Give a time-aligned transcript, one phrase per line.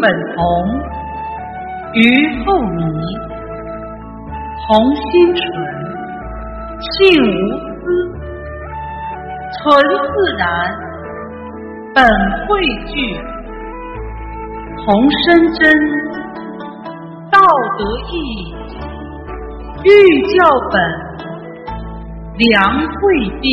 [0.00, 0.42] 本同，
[1.94, 1.98] 于
[2.44, 2.82] 后迷，
[4.66, 5.44] 同心纯，
[6.80, 7.28] 性无
[7.80, 7.84] 私，
[9.58, 10.44] 纯自然，
[11.94, 12.04] 本
[12.46, 12.94] 汇聚，
[14.84, 15.24] 同生
[15.54, 15.64] 真，
[17.30, 17.40] 道
[17.78, 18.14] 德义。
[19.84, 19.88] 欲
[20.36, 20.74] 教本，
[22.38, 22.44] 良
[23.00, 23.04] 贵
[23.40, 23.44] 必；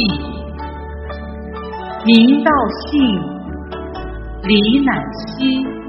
[2.05, 2.51] 明道
[2.87, 2.91] 性，
[4.43, 4.91] 理乃
[5.37, 5.82] 息。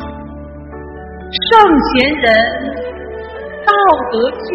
[1.35, 1.51] 圣
[1.91, 2.31] 贤人，
[3.67, 3.73] 道
[4.13, 4.47] 德具。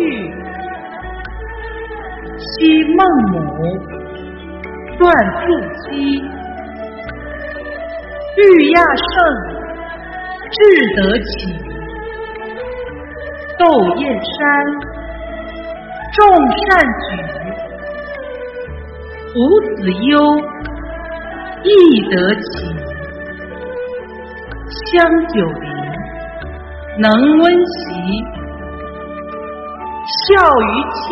[2.38, 2.50] 昔
[2.96, 3.00] 孟
[3.32, 3.36] 母
[4.98, 5.04] 断
[5.42, 5.48] 筑
[5.84, 5.90] 基，
[8.38, 8.40] 欲
[8.72, 9.16] 亚圣，
[10.52, 10.58] 志
[10.96, 11.30] 得起。
[13.58, 13.64] 窦
[13.98, 14.40] 燕山。
[16.12, 16.18] 众
[16.58, 16.68] 善
[17.06, 17.10] 举，
[19.36, 19.38] 伍
[19.76, 20.12] 子忧
[21.64, 21.68] 亦
[22.10, 22.48] 得起。
[24.86, 24.88] 香
[25.28, 25.69] 九龄，
[27.02, 27.80] 能温席。
[30.28, 31.08] 孝于亲，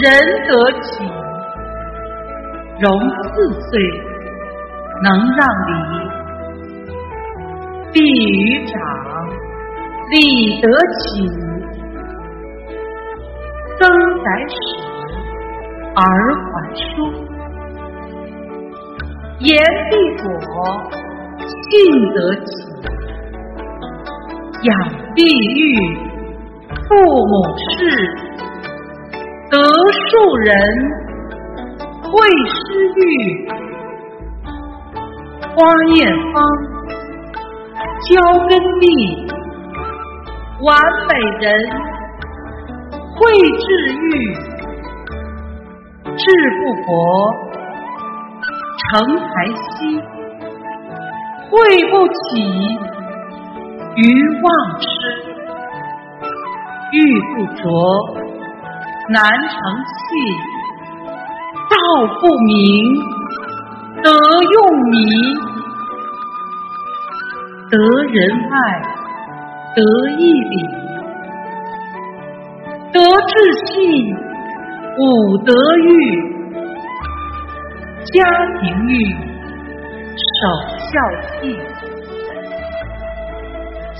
[0.00, 0.04] 仁
[0.48, 0.88] 得己。
[2.78, 2.88] 融
[3.22, 3.30] 四
[3.60, 3.70] 岁，
[5.02, 5.70] 能让梨。
[7.92, 8.76] 敝于长，
[10.10, 10.14] 礼
[10.62, 10.64] 得
[10.96, 11.00] 起。
[13.78, 13.82] 增
[14.22, 14.54] 载使
[15.94, 16.00] 而
[16.46, 16.88] 还书，
[19.40, 19.50] 言
[19.90, 20.26] 必果，
[21.36, 21.68] 信
[22.14, 22.50] 得起。
[24.62, 24.76] 养
[25.14, 25.96] 必育，
[26.86, 27.78] 父母事，
[29.50, 29.56] 得
[30.08, 30.52] 庶人，
[32.02, 32.10] 会
[32.46, 32.58] 师
[32.96, 32.98] 育。
[35.54, 35.56] 花
[35.94, 35.98] 艳
[36.32, 36.36] 芳，
[38.08, 38.10] 娇
[38.48, 38.50] 根
[38.80, 38.84] 丽，
[40.62, 40.68] 完
[41.08, 41.10] 美
[41.40, 41.48] 人。
[43.16, 44.02] 会治愈，
[46.04, 46.22] 志
[46.56, 46.88] 不博，
[48.78, 48.88] 成
[49.18, 49.22] 才
[49.54, 50.00] 稀；
[51.50, 51.52] 会
[51.90, 52.18] 不起，
[53.96, 54.02] 愚
[54.42, 54.86] 妄失；
[56.92, 56.96] 玉
[57.34, 57.64] 不琢，
[59.08, 59.98] 难成器；
[61.68, 61.74] 道
[62.20, 62.54] 不明，
[64.00, 64.06] 得
[64.54, 64.58] 用
[64.90, 64.94] 迷；
[67.68, 68.18] 得仁
[68.50, 68.54] 爱，
[69.74, 69.78] 得
[70.18, 70.54] 义理。
[72.92, 73.32] 得志
[73.66, 73.78] 信，
[74.98, 75.88] 五德育，
[78.04, 78.18] 家
[78.60, 78.92] 庭育，
[80.16, 80.38] 守
[80.78, 80.92] 孝
[81.40, 81.44] 悌，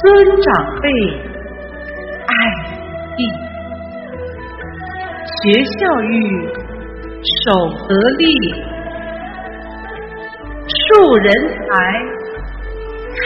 [0.03, 0.09] 尊
[0.41, 0.49] 长
[0.81, 0.88] 辈，
[2.27, 2.33] 爱
[3.16, 3.21] 弟，
[5.43, 6.12] 学校育，
[7.44, 7.47] 守
[7.87, 8.25] 德立，
[10.69, 11.69] 树人才，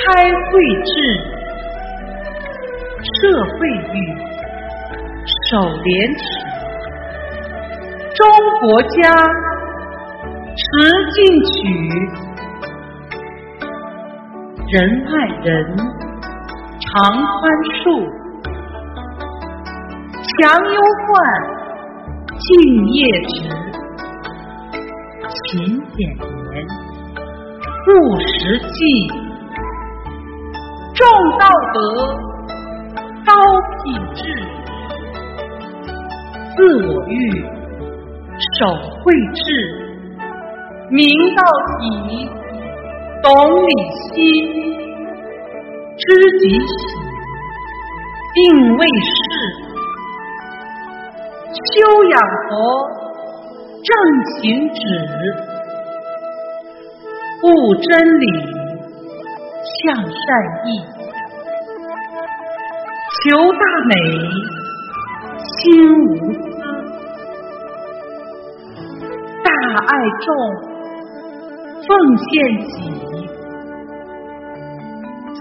[0.04, 0.52] 开慧
[0.84, 0.92] 智，
[3.20, 3.94] 社会育。
[5.50, 6.22] 守廉耻，
[8.14, 8.20] 中
[8.60, 8.94] 国家
[10.56, 10.62] 持
[11.12, 11.54] 进取，
[14.68, 14.74] 仁
[15.06, 15.12] 爱
[15.44, 15.52] 人，
[16.94, 17.42] 常宽
[17.82, 17.82] 恕，
[20.30, 21.12] 强忧患，
[22.38, 22.46] 敬
[22.92, 23.34] 业直，
[25.34, 25.98] 勤俭
[26.52, 26.62] 廉，
[27.88, 28.30] 务实
[28.70, 28.78] 际，
[30.94, 31.02] 重
[31.36, 31.76] 道德，
[33.26, 33.34] 高
[33.82, 33.82] 品
[34.14, 34.22] 质。
[36.54, 36.56] 自
[36.86, 37.12] 我欲，
[38.60, 38.70] 守
[39.02, 39.42] 慧智，
[40.90, 41.02] 明
[41.34, 41.42] 道
[41.80, 42.30] 体，
[43.20, 43.26] 懂
[43.66, 43.68] 理
[44.14, 44.22] 心，
[46.06, 46.08] 知
[46.38, 46.66] 己喜，
[48.34, 48.42] 定
[48.76, 49.12] 位事，
[51.72, 51.74] 修
[52.04, 52.14] 养
[52.48, 52.52] 佛，
[53.82, 53.88] 正
[54.26, 54.42] 行
[54.74, 54.78] 止，
[57.42, 57.46] 悟
[57.76, 58.26] 真理，
[59.82, 60.06] 向善
[60.66, 60.68] 意，
[63.22, 63.92] 求大美。
[65.46, 65.62] 心
[66.04, 66.38] 无私，
[69.42, 69.48] 大
[69.86, 70.26] 爱众，
[71.86, 72.24] 奉献
[72.66, 72.72] 己，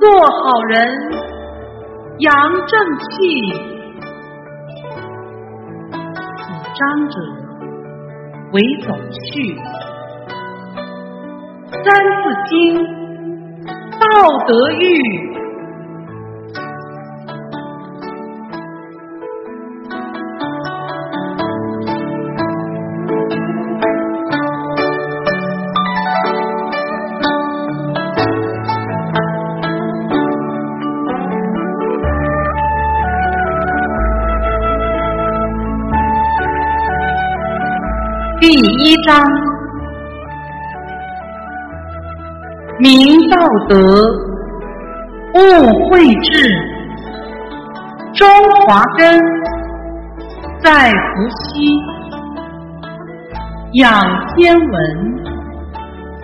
[0.04, 0.76] 做好人，
[2.20, 2.36] 扬
[2.68, 3.54] 正气，
[5.92, 6.44] 主
[6.76, 7.16] 张者
[8.52, 8.94] 为总
[9.32, 9.56] 序，
[11.72, 12.84] 三字经，
[13.98, 14.04] 道
[14.46, 15.33] 德育。
[38.94, 39.26] 一章，
[42.78, 43.36] 明道
[43.68, 43.76] 德，
[45.34, 46.48] 悟慧智，
[48.14, 48.28] 中
[48.68, 49.20] 华根，
[50.62, 50.96] 在伏
[51.28, 51.66] 羲，
[53.82, 54.00] 养
[54.36, 54.72] 天文，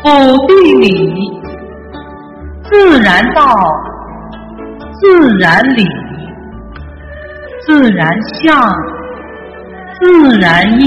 [0.03, 0.07] 补
[0.45, 1.41] 地理，
[2.65, 3.41] 自然道，
[4.91, 5.87] 自然理，
[7.65, 8.55] 自然相，
[9.99, 10.85] 自然意，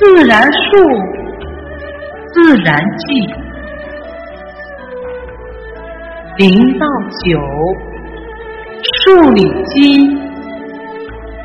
[0.00, 0.58] 自然数，
[2.32, 3.04] 自然计，
[6.38, 6.86] 零到
[7.22, 7.38] 九，
[9.04, 10.18] 数理经。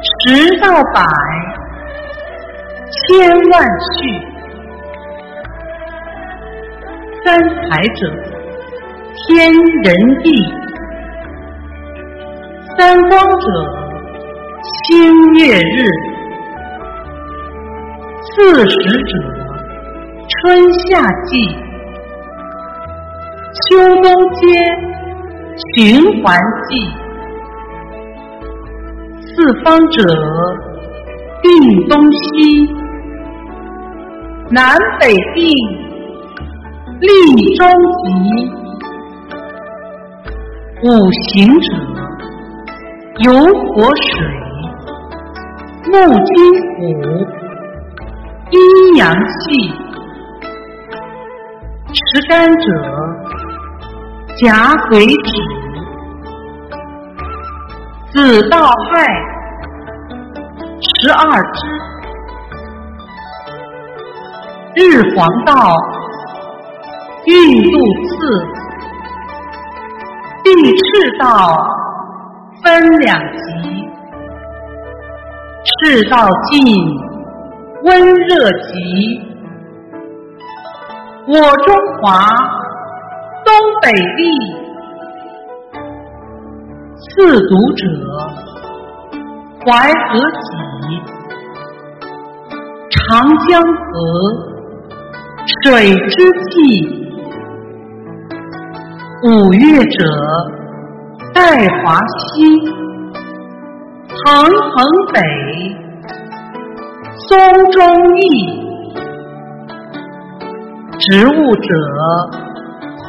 [0.08, 1.02] 十到百，
[2.92, 3.62] 千万
[3.92, 3.98] 序。
[7.26, 8.00] 三才者，
[9.28, 9.52] 天
[9.84, 9.88] 人
[10.24, 10.26] 地；
[12.78, 13.46] 三光者，
[14.88, 15.84] 星月日；
[18.36, 19.14] 四时者，
[20.28, 21.32] 春夏季；
[23.62, 23.66] 秋
[24.04, 24.44] 冬皆
[25.78, 26.38] 循环
[26.68, 26.70] 季。
[29.22, 29.32] 四
[29.64, 30.04] 方者，
[31.42, 31.48] 定
[31.88, 32.20] 东西；
[34.50, 35.48] 南北定，
[37.00, 37.08] 立
[37.56, 37.66] 中
[38.02, 38.04] 极。
[40.84, 40.88] 五
[41.30, 41.68] 行者，
[43.24, 43.32] 油
[43.72, 44.12] 火水，
[45.86, 45.94] 木
[46.26, 46.36] 金
[46.82, 47.35] 土，
[48.52, 49.74] 阴阳气。
[51.94, 52.66] 持干者，
[54.38, 55.32] 甲癸子。
[58.12, 59.06] 子道亥，
[60.82, 61.58] 十二支；
[64.76, 64.80] 日
[65.16, 65.54] 黄道，
[67.26, 67.34] 运
[67.72, 67.78] 度
[68.08, 68.14] 次；
[70.44, 70.48] 地
[70.78, 70.84] 赤
[71.20, 71.26] 道，
[72.64, 73.44] 分两极；
[75.66, 76.64] 赤道近，
[77.86, 79.22] 温热极。
[81.28, 82.36] 我中华，
[83.46, 84.22] 东北利。
[86.98, 87.86] 四读者，
[89.64, 90.48] 淮河脊，
[92.90, 93.96] 长江河，
[95.64, 96.16] 水之
[96.50, 96.56] 际。
[99.24, 99.98] 五岳者，
[101.36, 102.44] 带华西，
[104.26, 105.22] 横横北，
[107.28, 107.38] 松
[107.72, 107.82] 中
[108.18, 108.22] 意。
[111.00, 111.68] 植物者，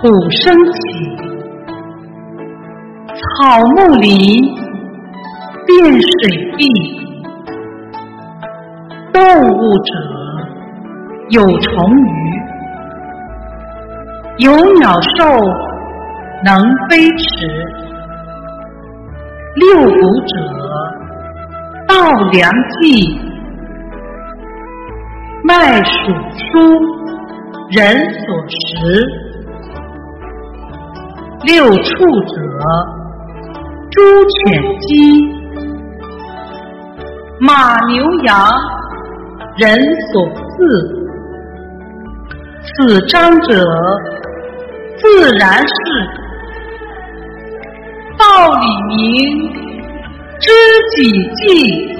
[0.00, 0.76] 土生起。
[3.16, 4.10] 草木林，
[5.66, 6.08] 变水
[6.56, 6.60] 地；
[9.12, 9.20] 动
[9.50, 9.88] 物者
[11.30, 12.08] 有虫鱼，
[14.38, 15.24] 有鸟兽
[16.44, 16.58] 能
[16.88, 17.24] 飞驰。
[19.54, 20.32] 六谷者
[21.88, 21.94] 稻
[22.30, 22.50] 粱
[22.82, 22.84] 稷，
[25.46, 25.88] 麦黍
[26.34, 26.50] 蔬
[27.70, 27.78] 人
[28.24, 28.58] 所食。
[31.44, 31.80] 六畜
[32.24, 32.34] 者。
[33.92, 34.34] 猪犬
[34.80, 34.90] 鸡，
[37.38, 38.34] 马牛羊，
[39.56, 39.80] 人
[40.12, 40.52] 所饲。
[42.64, 43.64] 此章者，
[44.98, 45.72] 自然是
[48.18, 48.98] 道理明，
[50.40, 50.50] 知
[50.96, 50.96] 己
[51.36, 51.95] 记。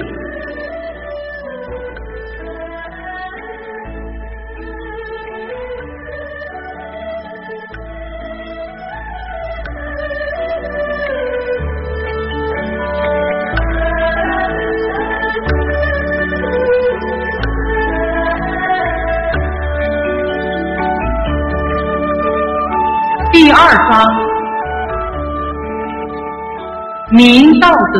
[27.67, 27.99] 道德，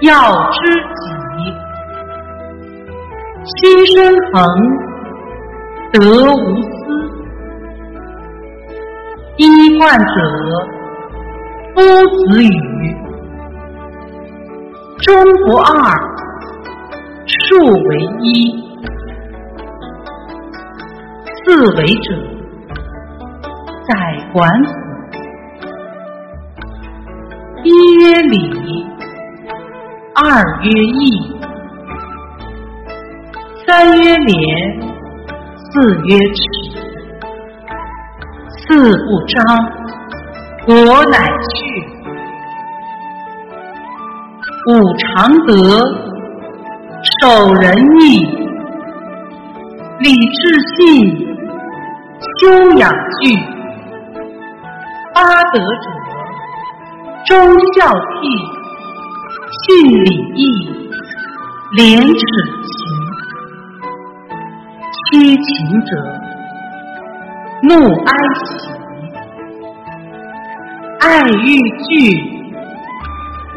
[0.00, 0.10] 要
[0.50, 0.58] 知
[0.94, 1.04] 己，
[3.44, 3.94] 心生
[4.32, 4.34] 恒，
[5.92, 6.00] 德
[6.34, 6.66] 无私。
[9.36, 9.44] 衣
[9.78, 10.06] 冠者，
[11.74, 12.48] 夫子语，
[15.00, 15.06] 中
[15.44, 15.68] 不二，
[17.26, 17.90] 数为
[18.22, 18.26] 一，
[21.44, 21.44] 四
[21.76, 22.06] 为者。
[23.86, 23.92] 在
[24.32, 24.72] 管子，
[30.38, 31.32] 二曰义，
[33.66, 34.36] 三曰廉，
[35.56, 36.38] 四曰耻。
[38.58, 38.76] 四
[39.06, 39.34] 不彰，
[40.66, 40.74] 国
[41.06, 41.16] 乃
[41.54, 41.56] 去。
[44.68, 45.06] 五常
[45.46, 45.54] 德，
[47.22, 48.04] 守仁义，
[50.00, 50.38] 礼智
[50.76, 50.84] 信，
[52.40, 53.32] 修养具。
[55.14, 55.88] 八德者，
[57.24, 57.38] 忠
[57.72, 58.55] 孝悌，
[59.66, 60.40] 信礼义，
[61.72, 62.06] 廉耻
[62.62, 62.78] 行。
[65.10, 65.44] 七情
[65.84, 65.90] 者，
[67.62, 68.08] 怒哀
[68.44, 68.46] 喜，
[71.00, 71.04] 爱
[71.42, 71.58] 欲
[71.88, 71.90] 惧，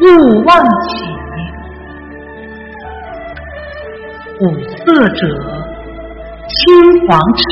[0.00, 0.04] 勿
[0.46, 0.90] 忘起。
[4.40, 4.42] 五
[4.78, 5.20] 色者，
[6.48, 7.42] 青黄赤，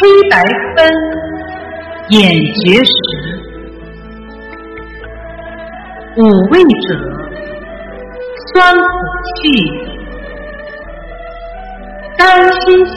[0.28, 0.34] 白
[0.74, 0.76] 分，
[2.08, 2.20] 眼
[2.54, 3.47] 觉实。
[6.20, 6.20] 五
[6.50, 6.66] 味者，
[8.52, 8.82] 酸苦
[9.36, 9.40] 气，
[12.16, 12.26] 甘
[12.60, 12.92] 辛咸，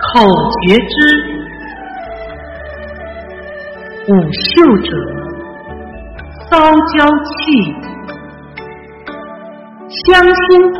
[0.00, 0.26] 口
[0.62, 0.90] 觉知。
[4.08, 4.44] 五嗅
[4.78, 4.90] 者，
[6.50, 7.38] 骚焦气，
[10.06, 10.76] 香辛苦，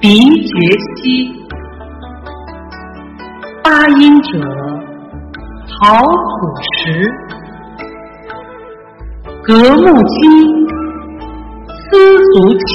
[0.00, 0.50] 鼻觉
[0.96, 1.00] 稀。
[3.62, 4.28] 八音者，
[5.78, 6.10] 陶土
[6.72, 6.84] 石，
[9.46, 10.66] 格木金，
[11.78, 12.66] 丝足气。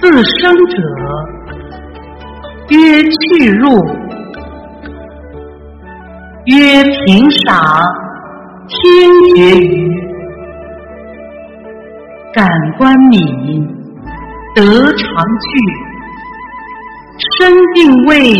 [0.00, 0.74] 四声者，
[2.70, 3.62] 曰去入。
[6.46, 7.54] 曰平赏
[8.66, 8.76] 听
[9.36, 9.88] 觉于
[12.32, 13.64] 感官敏
[14.56, 14.60] 得
[14.92, 15.48] 常具
[17.38, 18.34] 身定位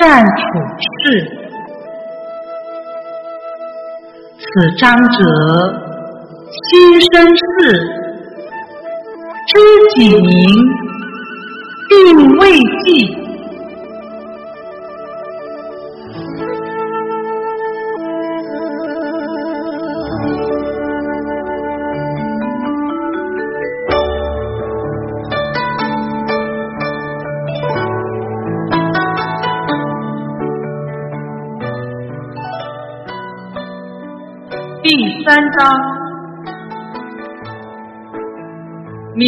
[0.00, 0.40] 善处
[1.00, 1.37] 事
[4.58, 5.18] 此张者
[6.50, 7.40] 心生事
[9.46, 9.54] 知
[9.94, 10.28] 己名
[11.88, 13.27] 定未记。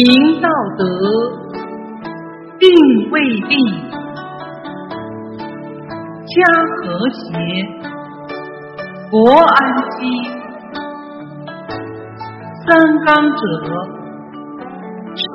[0.03, 0.83] 明道德，
[2.57, 2.67] 定
[3.11, 3.55] 位立，
[6.25, 6.33] 家
[6.77, 7.21] 和谐，
[9.11, 9.57] 国安
[9.91, 9.99] 基。
[12.65, 12.69] 三
[13.05, 13.41] 纲者，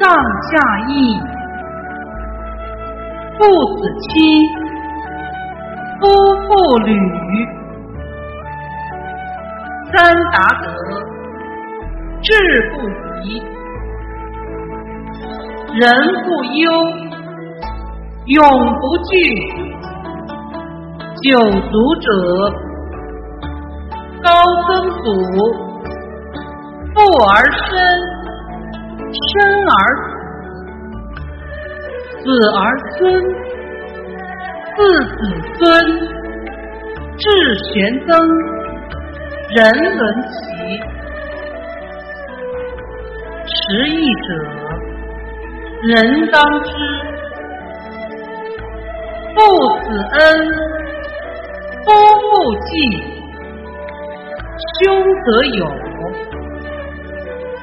[0.00, 0.11] 上
[0.50, 0.52] 下
[0.88, 0.90] 义，
[3.38, 3.38] 父
[3.76, 4.14] 子亲，
[6.00, 6.02] 夫
[6.49, 6.90] 妇侣。
[9.92, 9.94] 三
[10.32, 10.66] 达德，
[12.20, 12.26] 志
[12.75, 12.75] 不
[13.23, 13.26] 移，
[15.78, 15.92] 人
[16.25, 16.73] 不忧，
[18.25, 18.40] 永
[18.80, 19.12] 不惧。
[21.23, 22.06] 九族者，
[24.23, 24.30] 高
[24.66, 25.04] 曾祖，
[26.95, 26.97] 父
[27.28, 27.68] 而身，
[29.21, 29.37] 身
[29.68, 29.76] 而
[32.23, 32.59] 子，子而
[32.97, 33.02] 孙，
[34.76, 35.18] 自子
[35.59, 35.61] 孙，
[37.18, 37.25] 至
[37.75, 37.75] 玄
[38.06, 38.09] 曾。
[39.54, 39.56] 人
[39.97, 40.02] 伦
[40.33, 40.37] 齐，
[43.47, 43.54] 持
[43.88, 44.28] 义者
[45.88, 46.69] 人当知。
[49.35, 49.38] 父
[49.85, 49.87] 子
[50.19, 50.21] 恩，
[51.85, 52.26] 夫妇
[52.64, 52.69] 继，
[54.81, 54.83] 兄
[55.25, 55.61] 则友，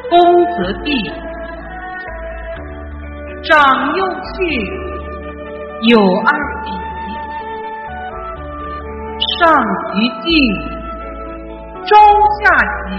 [0.10, 0.13] 恭
[0.56, 0.88] 则弟，
[3.44, 3.51] 长
[3.96, 4.39] 幼序，
[5.89, 5.92] 友
[6.25, 6.30] 爱
[6.63, 6.68] 礼，
[9.39, 9.42] 上
[9.92, 10.24] 极敬。
[11.86, 11.92] 中
[12.39, 12.44] 下
[12.88, 12.92] 级，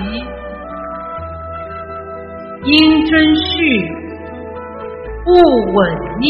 [2.64, 2.70] 应
[3.06, 3.58] 真序，
[5.24, 5.30] 不
[5.72, 5.76] 稳
[6.20, 6.26] 逆，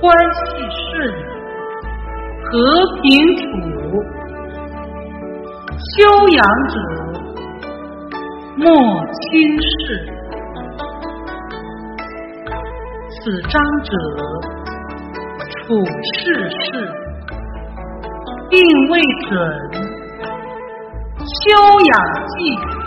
[0.00, 0.40] 关系
[0.78, 1.12] 顺，
[2.44, 2.50] 和
[3.02, 3.42] 平处，
[5.96, 5.98] 修
[6.28, 6.74] 养者
[8.56, 8.64] 莫
[9.10, 9.20] 轻
[9.60, 9.66] 视。
[13.10, 13.52] 此章
[13.82, 13.90] 者，
[15.50, 16.62] 处世事。
[18.48, 18.60] 定
[18.90, 19.30] 位准，
[21.18, 21.42] 修
[21.80, 21.92] 养
[22.28, 22.81] 记。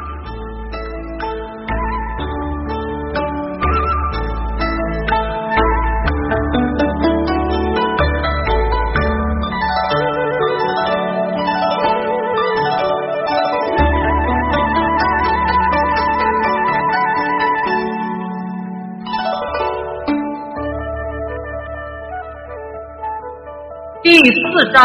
[24.56, 24.82] 四章。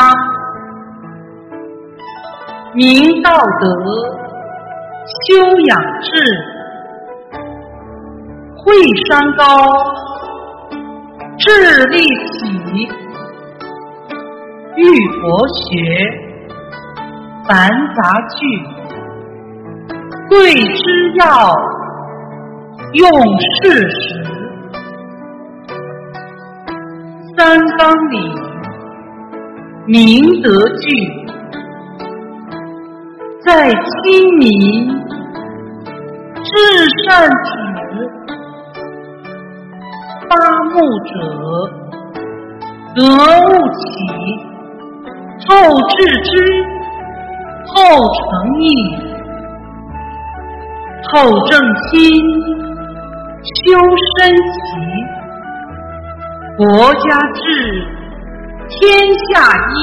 [2.74, 3.68] 明道德，
[5.28, 6.10] 修养志，
[8.56, 8.74] 慧
[9.08, 9.44] 山高，
[11.38, 12.88] 智立体，
[14.74, 14.82] 欲
[15.20, 15.62] 佛学，
[17.46, 18.38] 繁杂句，
[20.30, 21.54] 贵之要，
[22.94, 23.08] 用
[23.62, 24.00] 事实，
[27.38, 27.38] 三
[27.78, 28.49] 纲里，
[29.92, 30.86] 明德聚。
[33.44, 34.48] 在亲民，
[36.44, 36.48] 至
[37.02, 37.50] 善止；
[40.28, 40.32] 八
[40.70, 40.78] 目
[41.08, 41.12] 者，
[42.94, 42.98] 得
[43.48, 43.82] 物起，
[45.48, 45.50] 后
[45.88, 46.30] 致知，
[47.66, 47.74] 后
[48.14, 48.22] 成
[48.60, 48.62] 义。
[51.12, 51.12] 后
[51.48, 51.98] 正心，
[53.42, 53.58] 修
[54.14, 54.62] 身齐，
[56.58, 57.02] 国家
[57.34, 57.42] 治，
[58.70, 58.78] 天
[59.28, 59.34] 下
[59.74, 59.78] 一。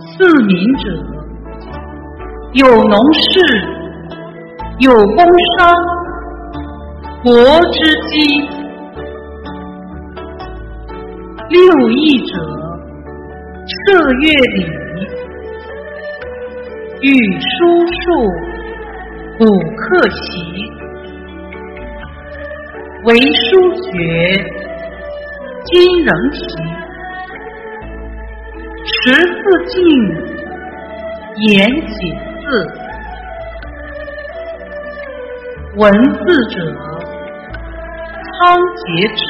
[0.00, 0.84] 四民者，
[2.54, 3.22] 有农事，
[4.78, 5.18] 有工
[5.58, 5.58] 商，
[7.22, 7.32] 国
[7.70, 7.78] 之
[8.08, 8.12] 基；
[11.48, 11.58] 六
[11.90, 12.32] 艺者，
[13.66, 14.24] 射乐
[14.56, 14.58] 礼。
[17.02, 17.08] 语
[17.40, 17.48] 书
[17.86, 18.06] 数，
[19.38, 20.28] 卜课习，
[23.04, 23.50] 为书
[23.84, 23.90] 学，
[25.64, 26.40] 今仍习。
[28.82, 29.78] 识字敬，
[31.48, 31.48] 言
[31.86, 31.92] 解
[32.40, 32.44] 字。
[35.76, 36.56] 文字者，
[38.24, 39.20] 仓颉志；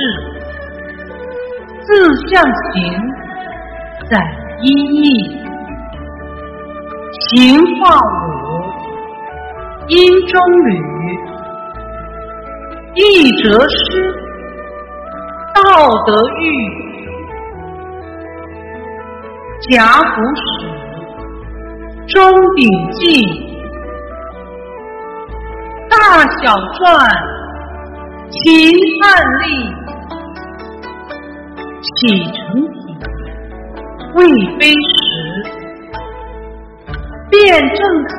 [1.83, 1.89] 字
[2.29, 2.33] 象
[2.73, 2.79] 形，
[4.09, 4.13] 载
[4.61, 5.05] 音义。
[7.29, 7.29] 行
[7.77, 8.29] 画五，
[9.89, 9.97] 音
[10.27, 10.71] 中履，
[12.95, 12.99] 义
[13.43, 14.15] 哲诗，
[15.63, 15.69] 道
[16.07, 16.43] 德育，
[19.69, 19.75] 甲
[20.15, 20.49] 骨史，
[22.09, 22.17] 钟
[22.57, 22.61] 鼎
[22.93, 22.99] 记，
[25.91, 25.95] 大
[26.39, 26.81] 小篆，
[28.31, 28.41] 秦
[29.03, 29.05] 汉
[29.43, 29.45] 隶，
[31.83, 31.99] 启
[32.33, 32.41] 承
[32.73, 32.79] 体，
[34.15, 34.19] 魏
[34.59, 34.75] 碑石。
[37.29, 37.39] 辩
[37.75, 38.17] 证楷，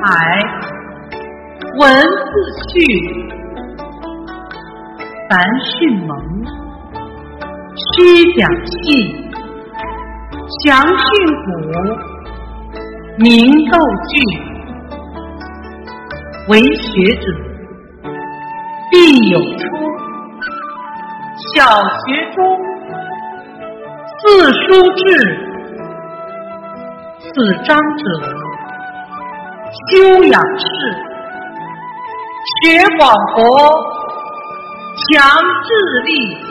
[1.79, 2.31] 文字
[2.69, 2.73] 序，
[5.27, 5.29] 凡
[5.65, 6.40] 训蒙，
[7.81, 7.95] 虚
[8.33, 8.73] 讲细，
[10.63, 11.03] 详训
[11.45, 11.49] 古，
[13.17, 13.25] 明
[13.69, 13.73] 构
[14.07, 14.11] 句。
[16.47, 17.23] 为学者
[18.91, 18.93] 必
[19.29, 19.63] 有初，
[21.55, 22.39] 小学中，
[24.19, 24.61] 四书
[24.97, 25.01] 志，
[27.19, 27.29] 此
[27.63, 28.03] 章者。
[29.89, 29.89] 修
[30.25, 30.65] 养士，
[32.61, 32.61] 学
[32.97, 33.01] 广
[33.35, 33.39] 博，
[35.07, 35.09] 强
[35.63, 35.69] 智
[36.05, 36.50] 力。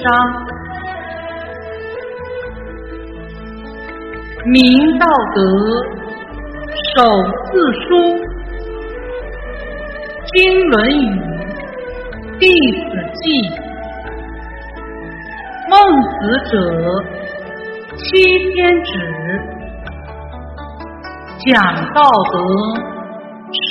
[0.00, 0.10] 章，
[4.46, 5.38] 明道德，
[6.94, 7.02] 守
[7.44, 7.50] 字
[7.82, 7.88] 书，
[10.32, 10.32] 经
[10.70, 11.00] 《论语》，
[12.38, 12.88] 弟子
[13.20, 13.24] 记，
[15.68, 16.10] 孟子
[16.50, 16.52] 者，
[17.96, 18.00] 七
[18.54, 18.88] 天止，
[21.46, 21.52] 讲
[21.92, 22.00] 道
[22.32, 22.34] 德，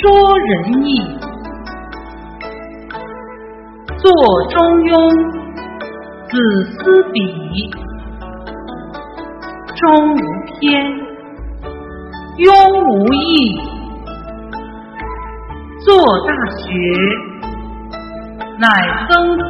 [0.38, 0.50] 仁
[0.84, 0.88] 义，
[3.98, 4.06] 作
[4.50, 5.39] 中庸。
[6.30, 7.18] 子思笔，
[9.74, 10.16] 中无
[10.60, 10.70] 偏，
[12.38, 12.46] 庸
[12.86, 13.58] 无义。
[15.84, 15.90] 作
[16.28, 16.62] 大学，
[18.58, 18.68] 乃
[19.08, 19.42] 曾子。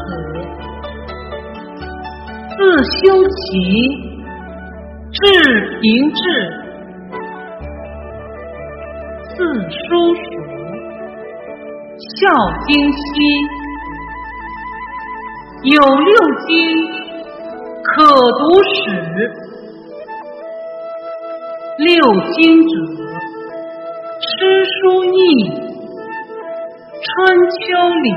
[2.48, 2.56] 自
[2.96, 3.38] 修齐，
[5.12, 5.18] 至
[5.82, 6.18] 平治。
[9.36, 10.18] 自书蜀，
[12.16, 12.18] 孝
[12.66, 13.00] 经西。
[15.62, 16.10] 有六
[16.46, 16.56] 经
[17.82, 18.02] 可
[18.38, 18.88] 读史，
[21.76, 21.90] 六
[22.32, 22.72] 经者，
[24.22, 25.18] 诗书易，
[27.02, 27.10] 春
[27.50, 27.58] 秋
[27.90, 28.08] 礼，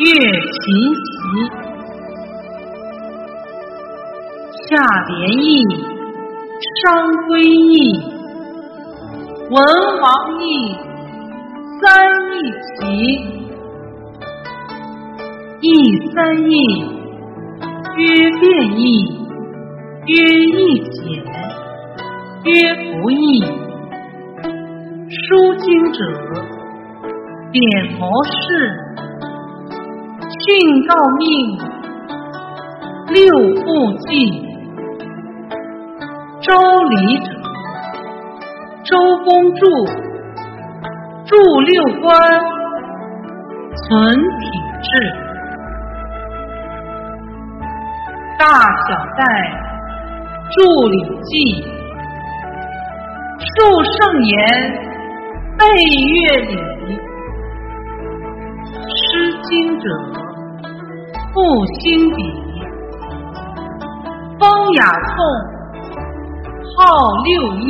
[0.00, 0.10] 乐
[0.50, 1.14] 琴习，
[4.68, 4.74] 下
[5.06, 5.62] 联义，
[6.82, 6.84] 商
[7.28, 8.02] 归易，
[9.48, 9.56] 文
[10.02, 10.10] 王
[10.42, 10.44] 义，
[11.80, 11.84] 三
[12.32, 12.34] 易
[12.80, 13.33] 齐。
[15.64, 15.66] 义
[16.14, 16.54] 三义，
[17.96, 18.04] 曰
[18.38, 18.44] 变
[18.76, 18.84] 义，
[20.04, 20.12] 曰
[20.52, 20.58] 易
[20.90, 21.00] 简，
[22.44, 22.52] 曰
[23.00, 23.16] 不易。
[25.08, 25.98] 书经者，
[27.50, 27.62] 典
[27.98, 28.30] 模式，
[30.20, 30.44] 训
[30.84, 31.24] 诰命，
[33.14, 33.24] 六
[33.64, 33.64] 部
[34.00, 34.10] 记。
[36.42, 36.52] 周
[36.90, 37.24] 礼者，
[38.84, 38.92] 周
[39.24, 39.64] 公著，
[41.24, 41.72] 著六
[42.02, 42.12] 官，
[43.88, 44.44] 存体
[44.82, 45.23] 制。
[48.44, 49.24] 大小戴
[50.50, 51.32] 著礼记，
[53.40, 53.48] 述
[53.82, 54.36] 圣言，
[55.56, 55.64] 背
[56.12, 56.12] 乐
[56.44, 56.52] 礼。
[58.86, 59.88] 诗经者，
[61.32, 61.40] 复
[61.80, 61.82] 兴
[62.14, 62.18] 笔，
[64.38, 65.16] 风雅颂，
[66.76, 66.84] 号
[67.24, 67.66] 六艺。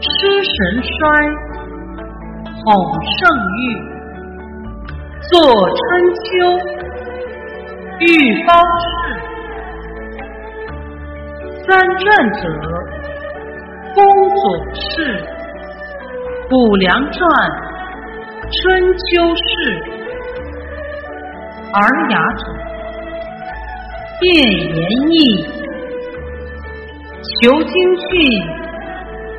[0.00, 0.08] 诗
[0.42, 0.90] 神衰，
[2.64, 2.64] 统
[3.18, 3.28] 圣
[3.60, 3.62] 誉，
[5.30, 5.34] 作
[5.68, 5.78] 春
[6.14, 6.24] 秋。
[8.00, 8.86] 遇方士。
[11.66, 12.04] 三传
[12.40, 12.42] 者，
[13.94, 14.02] 公
[14.36, 14.42] 左
[14.74, 14.84] 氏。
[16.48, 17.22] 谷梁传，
[18.50, 18.62] 春
[18.98, 19.02] 秋
[19.34, 19.42] 事。
[21.72, 21.78] 尔
[22.10, 22.42] 雅者，
[24.20, 24.24] 辩
[24.76, 24.78] 言
[25.10, 25.16] 义，
[27.40, 28.04] 求经训，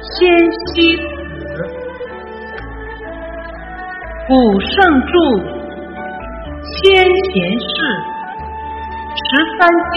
[0.02, 0.16] 先
[0.52, 1.48] 悉子。
[4.28, 4.68] 古圣
[5.02, 5.14] 著，
[6.82, 7.74] 先贤士，
[9.18, 9.96] 十三经，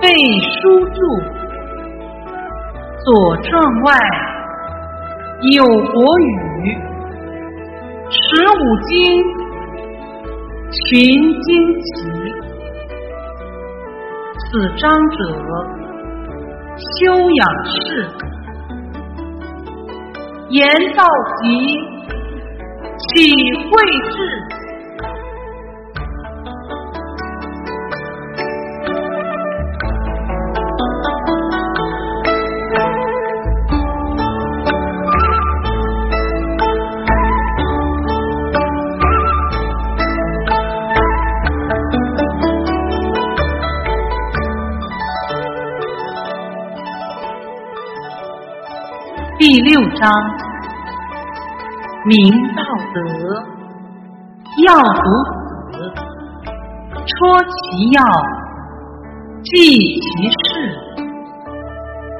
[0.00, 0.08] 背
[0.60, 0.98] 书注。
[3.04, 3.48] 左传
[3.84, 3.88] 外。
[5.52, 6.76] 有国语，
[8.10, 8.98] 十五经，
[10.72, 11.48] 群经
[11.80, 11.88] 齐。
[14.36, 15.18] 此章者，
[16.98, 16.98] 修
[17.30, 17.70] 养士。
[20.50, 20.60] 言
[20.96, 21.04] 道
[21.40, 21.46] 集，
[23.14, 23.14] 体
[23.70, 23.70] 会
[24.10, 24.18] 智。
[49.62, 50.10] 六章，
[52.06, 52.16] 明
[52.56, 52.62] 道
[52.94, 52.98] 德，
[54.64, 55.02] 要读
[55.70, 55.76] 子，
[57.04, 57.10] 戳
[57.42, 58.02] 其要，
[59.42, 59.50] 记
[60.00, 60.40] 其事。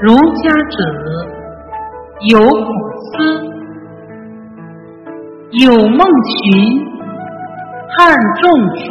[0.02, 0.06] 儒
[0.42, 0.76] 家者，
[2.28, 2.66] 有孔
[3.06, 3.10] 思，
[5.62, 6.38] 有孟荀，
[7.96, 7.98] 汉
[8.42, 8.84] 仲舒，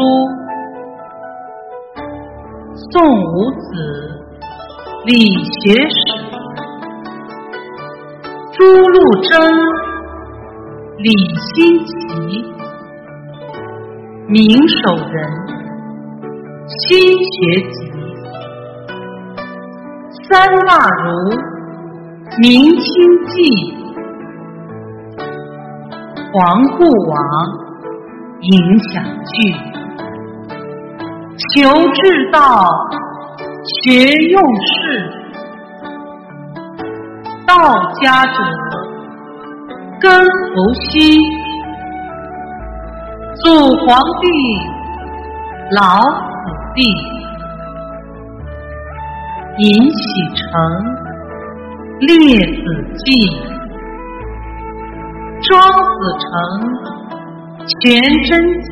[2.92, 3.68] 宋武子，
[5.06, 6.29] 理学史。
[8.92, 9.40] 陆贞、
[10.98, 11.94] 李新奇、
[14.28, 15.30] 明守仁、
[16.68, 17.78] 新学集、
[20.28, 21.08] 三大儒、
[22.40, 22.88] 明清
[23.28, 23.38] 记、
[26.34, 27.20] 黄固王、
[28.42, 29.54] 影响剧、
[31.54, 32.66] 求至道、
[33.84, 35.20] 学用事。
[37.50, 37.56] 道
[38.00, 38.34] 家者，
[40.02, 41.20] 根伏羲，
[43.44, 43.52] 祖
[43.86, 44.28] 皇帝，
[45.72, 46.34] 老子
[46.74, 46.82] 弟，
[49.58, 50.02] 尹喜
[50.36, 50.46] 成，
[52.00, 52.64] 列子
[53.04, 53.08] 记，
[55.42, 56.32] 庄子成，
[57.82, 58.30] 全真
[58.62, 58.72] 记，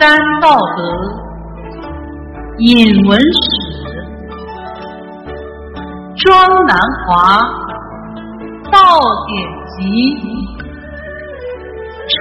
[0.00, 0.80] 丹道德，
[2.60, 3.26] 引文史。
[6.16, 6.74] 庄南
[7.06, 7.65] 华。
[8.70, 8.78] 道
[9.26, 9.78] 典集，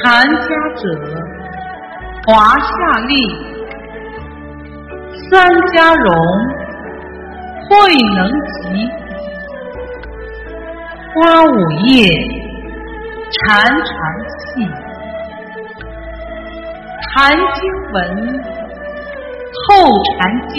[0.04, 0.84] 禅家者
[2.26, 2.68] 华夏
[3.08, 3.12] 历，
[5.30, 5.34] 三
[5.74, 6.08] 家荣
[7.70, 7.72] 慧
[8.16, 8.20] 能
[8.52, 8.90] 集，
[11.14, 11.56] 花五
[11.86, 11.88] 叶
[13.32, 13.76] 禅禅
[14.38, 14.46] 系，
[17.02, 17.14] 禅
[17.54, 17.96] 经文
[19.68, 19.68] 后
[20.18, 20.56] 禅机。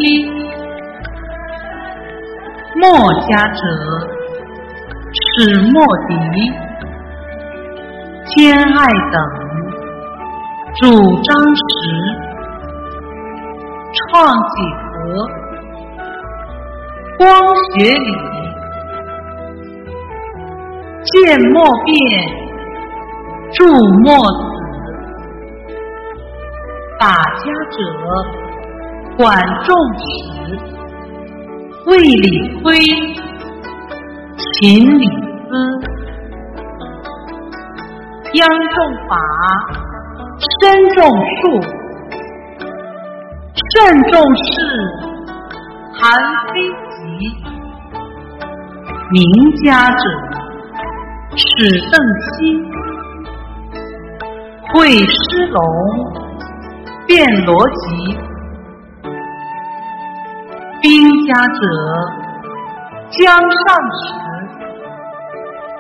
[2.78, 2.84] 墨
[3.30, 3.62] 家者，
[5.38, 6.16] 史墨翟、
[8.24, 9.14] 兼爱等，
[10.76, 10.80] 主
[11.22, 11.68] 张实，
[13.92, 14.96] 创几何，
[17.18, 17.28] 光
[17.74, 18.10] 学理，
[21.04, 21.14] 见
[21.52, 21.94] 莫变，
[23.52, 23.58] 著
[24.04, 24.42] 墨子，
[26.98, 27.44] 法家
[27.76, 27.76] 者，
[29.18, 29.68] 管仲
[29.98, 30.02] 史。
[31.84, 32.80] 魏理亏，
[34.58, 35.04] 秦理
[38.36, 38.76] 央重
[39.08, 39.16] 法，
[40.60, 41.08] 身重
[41.40, 41.42] 术，
[43.70, 43.74] 慎
[44.10, 44.44] 重事，
[45.94, 46.04] 韩
[46.52, 46.94] 非集。
[49.10, 49.16] 名
[49.64, 50.02] 家者，
[51.34, 51.46] 史
[51.90, 52.36] 邓析，
[54.74, 55.62] 会师龙，
[57.06, 57.84] 辩逻辑。
[60.82, 60.84] 兵
[61.26, 61.58] 家者，
[63.12, 63.48] 江上
[63.96, 64.04] 时，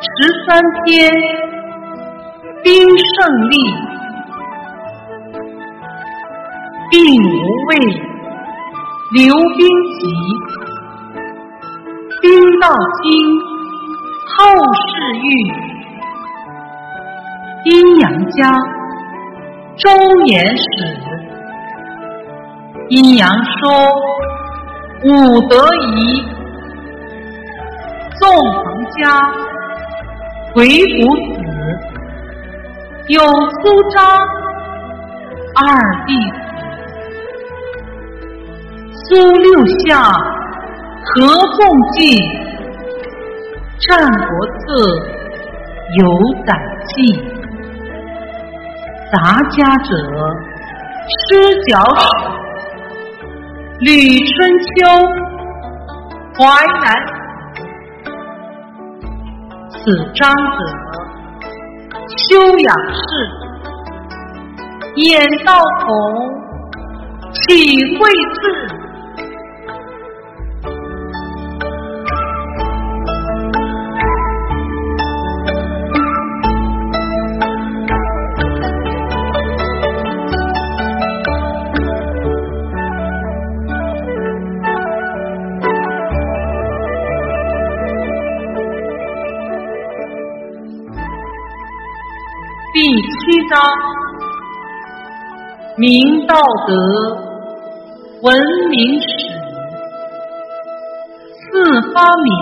[0.00, 0.08] 十
[0.46, 1.12] 三篇，
[2.62, 3.56] 兵胜利，
[6.90, 7.28] 并无
[7.68, 7.70] 畏，
[9.12, 9.58] 刘兵
[9.98, 10.00] 籍，
[12.20, 12.24] 兵
[12.60, 12.64] 道
[13.02, 13.08] 经，
[14.36, 14.36] 后
[14.74, 14.86] 世
[15.22, 15.28] 遇，
[17.64, 18.50] 阴阳家，
[19.76, 19.90] 周
[20.26, 20.62] 言史，
[22.88, 23.60] 阴阳说。
[25.04, 25.08] 武
[25.42, 26.24] 德仪，
[28.18, 28.64] 纵横
[28.98, 29.04] 家，
[30.54, 31.35] 鬼谷子，
[33.08, 34.04] 有苏张，
[35.54, 35.62] 二
[36.06, 36.36] 弟子。
[39.04, 40.02] 苏六相
[41.04, 41.14] 何
[41.56, 41.58] 共
[41.92, 41.96] 记？
[43.78, 44.58] 战国策
[45.98, 46.00] 有
[46.44, 46.50] 载
[46.86, 46.94] 记。
[49.12, 49.14] 杂
[49.50, 49.88] 家者
[51.06, 52.04] 失脚史。
[53.78, 53.86] 吕
[54.18, 54.74] 春秋，
[56.36, 56.42] 淮
[56.82, 56.84] 南。
[59.70, 59.74] 此
[60.14, 60.58] 章者，
[62.16, 63.00] 修养士，
[64.96, 65.86] 眼道同，
[67.48, 68.75] 体会自。
[93.48, 93.60] 章：
[95.76, 96.72] 明道德，
[98.22, 99.06] 文明史。
[101.38, 102.32] 四发明，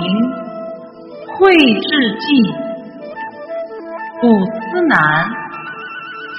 [1.37, 1.89] 绘制
[2.21, 2.27] 记。
[4.21, 4.99] 古思南，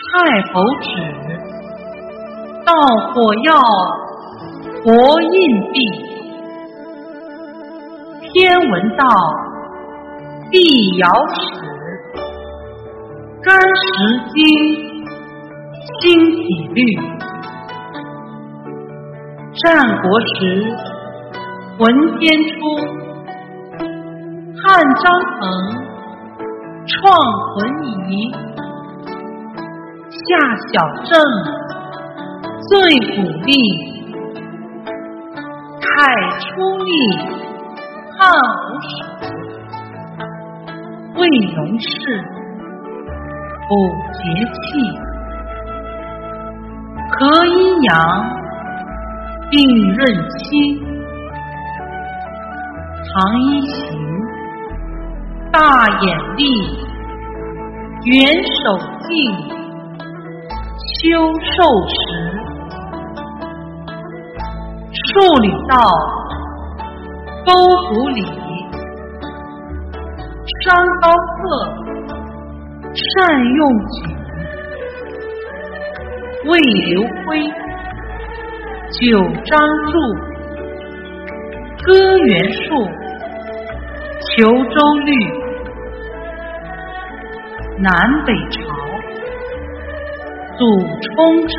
[0.01, 0.87] 蔡侯止。
[2.65, 2.73] 盗
[3.13, 3.61] 火药，
[4.83, 5.31] 活印
[5.71, 5.75] 币。
[8.33, 9.05] 天文道，
[10.51, 10.57] 地
[10.99, 11.74] 爻史。
[13.45, 13.61] 干石
[14.33, 14.41] 经，
[16.01, 16.41] 新体
[16.73, 16.81] 律。
[19.63, 19.63] 战
[20.01, 20.33] 国时，
[21.77, 21.85] 文
[22.17, 22.53] 天初，
[24.63, 24.63] 汉
[24.95, 25.37] 张衡
[26.87, 26.97] 创
[27.53, 27.55] 浑
[28.09, 28.33] 仪，
[30.09, 30.25] 夏
[30.73, 31.13] 小正
[32.67, 32.73] 最
[33.15, 33.53] 鼓励，
[35.79, 35.85] 凯
[36.39, 36.45] 出
[36.79, 36.89] 立
[38.17, 38.17] 汉
[38.65, 38.91] 武史，
[41.19, 41.21] 魏
[41.55, 41.85] 农氏。
[43.67, 43.73] 补
[44.13, 44.19] 节
[44.53, 44.59] 气，
[47.09, 47.93] 合阴阳，
[49.49, 49.57] 并
[49.95, 50.43] 润气。
[53.07, 53.97] 唐一行，
[55.51, 56.43] 大眼力，
[58.03, 58.13] 元
[58.63, 59.13] 守静，
[61.01, 61.03] 修
[61.41, 61.95] 寿时。
[64.93, 65.75] 数理道，
[67.45, 67.51] 勾
[67.89, 68.21] 股理，
[70.61, 71.84] 山高色。
[72.95, 73.93] 善用举，
[76.45, 77.43] 魏刘辉，
[78.89, 79.59] 九章
[79.91, 79.93] 注，
[81.83, 82.87] 歌元术，
[84.21, 85.11] 求周律，
[87.79, 87.91] 南
[88.25, 88.57] 北朝，
[90.57, 90.63] 祖
[91.01, 91.53] 冲之，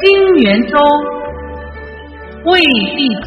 [0.00, 0.76] 金元周，
[2.44, 3.20] 魏帝期，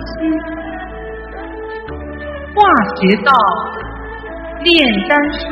[2.54, 2.62] 化
[2.96, 3.32] 学道。
[4.64, 5.44] 炼丹术，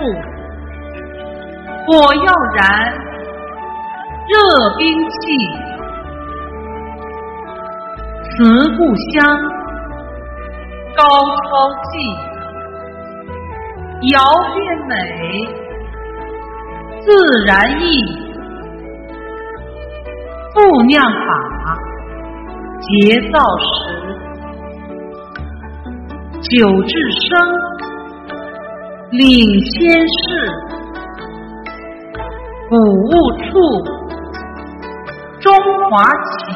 [1.86, 2.62] 火药燃，
[4.30, 4.34] 热
[4.78, 5.20] 兵器。
[8.24, 8.30] 词
[8.78, 8.80] 故
[9.12, 9.20] 乡，
[10.96, 11.44] 高超
[11.92, 11.94] 技，
[14.14, 14.16] 遥
[14.56, 14.96] 变美，
[17.02, 17.06] 自
[17.46, 17.84] 然意。
[20.54, 21.20] 复酿法，
[22.80, 22.90] 节
[23.32, 23.66] 造时，
[26.42, 26.92] 酒至
[27.30, 27.32] 生。
[29.12, 29.28] 领
[29.66, 30.08] 先士，
[32.70, 33.10] 古物
[33.44, 33.60] 处，
[35.42, 35.54] 中
[35.90, 36.56] 华起，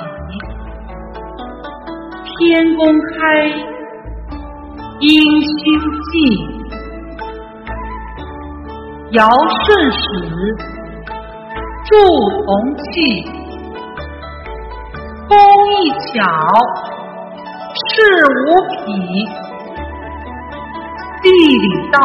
[2.23, 3.45] 天公开，
[5.01, 5.09] 应
[5.41, 5.53] 星
[6.13, 6.15] 记，
[9.11, 9.99] 尧舜始，
[11.83, 11.91] 铸
[12.45, 12.83] 铜器，
[15.27, 15.35] 工
[15.73, 16.23] 艺巧，
[17.73, 17.83] 事
[18.47, 18.79] 无匹。
[21.21, 21.99] 地理道，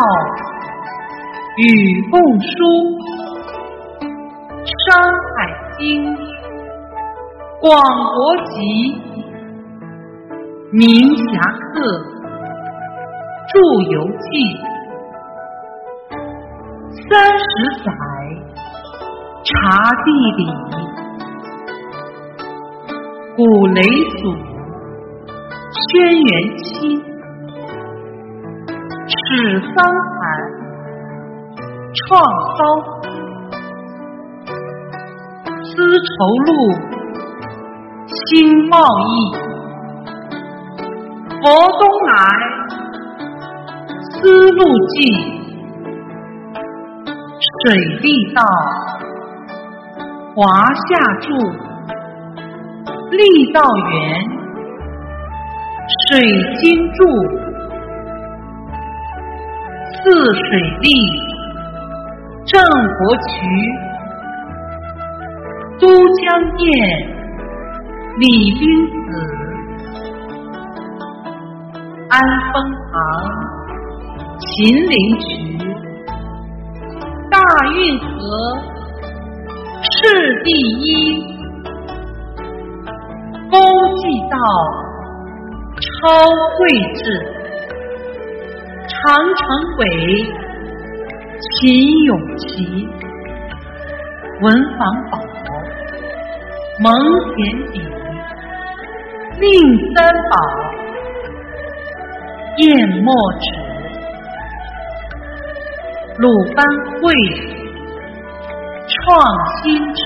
[1.60, 2.48] 与共书，
[4.64, 4.96] 山
[5.34, 6.16] 海经，
[7.60, 7.70] 广
[8.14, 8.96] 博集，
[10.72, 10.80] 明
[11.18, 11.74] 侠客，
[13.52, 13.52] 著
[13.90, 14.32] 游记，
[17.10, 17.44] 三十
[17.84, 17.92] 载，
[19.44, 19.52] 查
[20.02, 20.42] 地理，
[23.36, 23.82] 古雷
[24.16, 24.32] 祖，
[25.76, 26.64] 轩辕期。
[29.12, 30.20] 史桑谈，
[31.92, 32.22] 创
[32.56, 32.58] 骚
[35.64, 36.10] 丝绸
[36.46, 36.48] 路，
[38.06, 38.76] 新贸
[39.08, 39.12] 易，
[41.42, 41.42] 佛
[41.78, 42.12] 东来，
[44.12, 44.98] 丝路记，
[47.64, 48.40] 水利道，
[50.36, 50.40] 华
[50.72, 50.88] 夏
[51.20, 51.26] 柱，
[53.10, 53.98] 力道源，
[56.08, 56.20] 水
[56.62, 56.98] 晶柱。
[60.02, 60.40] 泗水
[60.80, 60.88] 利，
[62.52, 63.30] 郑国渠，
[65.78, 65.86] 都
[66.16, 66.66] 江堰
[68.18, 68.26] 李
[68.58, 68.62] 冰
[69.06, 69.08] 子，
[72.08, 72.18] 安
[72.52, 72.52] 丰
[72.90, 72.92] 堂
[74.40, 74.48] 秦
[74.88, 75.26] 陵渠，
[77.30, 78.10] 大运河
[79.82, 80.84] 世第一，
[83.48, 83.54] 勾
[83.94, 84.34] 稽道
[85.78, 85.86] 超
[86.56, 86.58] 绘
[86.96, 87.00] 制，
[88.88, 88.98] 长
[89.36, 89.40] 城
[89.78, 89.82] 尾
[91.40, 92.88] 秦永琪，
[94.40, 95.18] 文房宝。
[96.82, 97.38] 蒙恬
[97.72, 97.74] 笔，
[99.38, 99.46] 令
[99.94, 99.98] 三
[100.30, 100.34] 宝，
[102.56, 102.62] 砚
[103.02, 103.44] 墨纸，
[106.16, 106.24] 鲁
[106.54, 106.58] 班
[106.96, 107.12] 会，
[108.88, 108.98] 创
[109.62, 110.00] 新志，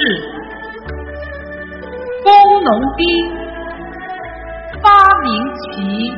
[2.25, 2.29] 工
[2.65, 3.07] 农兵，
[4.83, 4.85] 发
[5.23, 6.11] 明奇，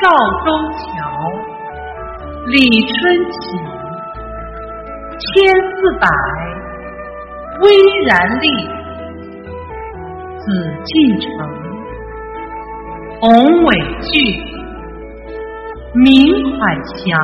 [0.00, 0.10] 赵
[0.44, 0.46] 州
[0.80, 0.82] 桥，
[2.46, 3.36] 李春起，
[5.18, 6.06] 千四百。
[7.60, 7.70] 巍
[8.06, 8.46] 然立，
[10.36, 10.42] 紫
[10.82, 11.28] 禁城；
[13.20, 14.10] 宏伟巨，
[15.94, 16.10] 明
[16.58, 17.16] 海峡；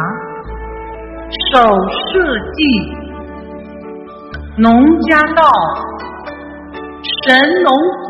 [1.50, 1.58] 守
[2.12, 2.14] 社
[2.52, 2.60] 稷，
[4.58, 5.42] 农家道；
[7.26, 7.26] 神
[7.64, 7.68] 农
[8.06, 8.08] 祖，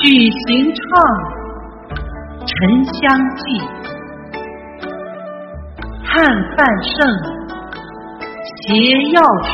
[0.00, 0.82] 许行唱；
[2.46, 3.02] 沉香
[3.36, 3.44] 记，
[6.14, 6.22] 汉
[6.56, 6.94] 范圣；
[8.62, 8.70] 邪
[9.10, 9.50] 药术。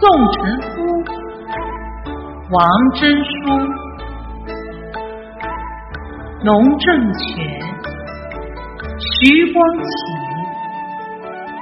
[0.00, 0.02] 宋
[0.32, 0.74] 臣夫，
[2.50, 2.58] 王
[2.94, 3.30] 真书，
[6.42, 7.46] 农正权，
[8.98, 9.86] 徐光启，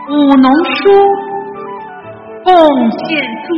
[0.09, 0.90] 武农书，
[2.43, 3.55] 贡献著，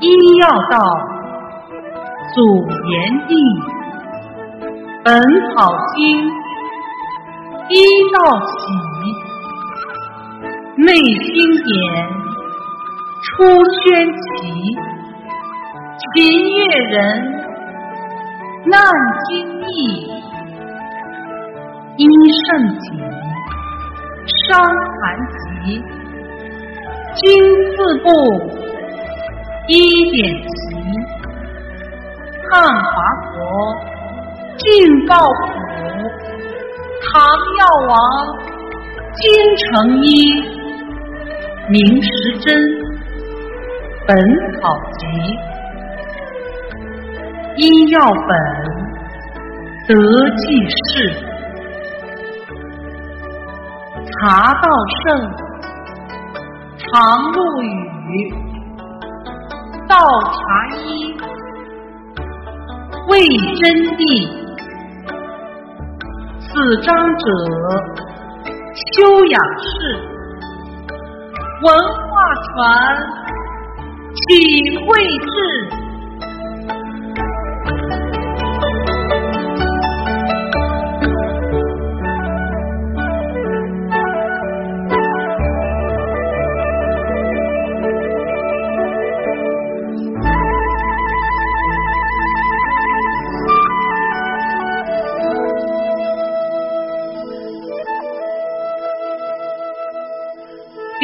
[0.00, 0.04] 医
[0.42, 0.78] 药道，
[2.34, 2.36] 祖
[2.90, 3.34] 炎帝，
[5.02, 5.10] 本
[5.54, 6.30] 草经，
[7.70, 7.74] 医
[8.12, 8.50] 道起，
[10.76, 11.70] 内经典。
[13.22, 14.18] 出宣奇，
[15.98, 16.08] 秦
[16.56, 16.98] 越人，
[18.64, 18.82] 难
[19.28, 19.30] 经
[19.62, 19.70] 义，
[21.96, 22.02] 医
[22.46, 22.48] 圣
[22.80, 22.86] 景，
[24.48, 25.02] 伤寒
[25.36, 25.82] 疾，
[27.14, 27.22] 经
[27.76, 28.08] 四部，
[29.68, 29.70] 医
[30.10, 30.50] 典奇，
[32.50, 32.90] 汉华
[33.36, 33.38] 佗，
[34.56, 34.66] 晋
[35.06, 35.38] 告府，
[37.02, 37.22] 唐
[37.56, 37.96] 药王，
[39.14, 39.20] 京
[39.56, 40.08] 城医，
[41.68, 42.08] 明时
[42.40, 42.48] 珍。
[44.06, 44.16] 本
[44.60, 45.06] 草集，
[47.56, 48.36] 医药本，
[49.86, 49.94] 得
[50.36, 51.14] 济世，
[54.10, 54.62] 茶道
[55.04, 55.08] 圣，
[56.78, 56.88] 常
[57.32, 57.66] 陆羽，
[59.88, 60.38] 道茶
[60.76, 61.14] 医，
[63.08, 64.00] 魏真谛，
[66.52, 67.24] 子张者，
[68.96, 69.70] 修养士，
[71.62, 72.08] 文化
[72.44, 72.52] 传。
[74.26, 75.30] 体会智。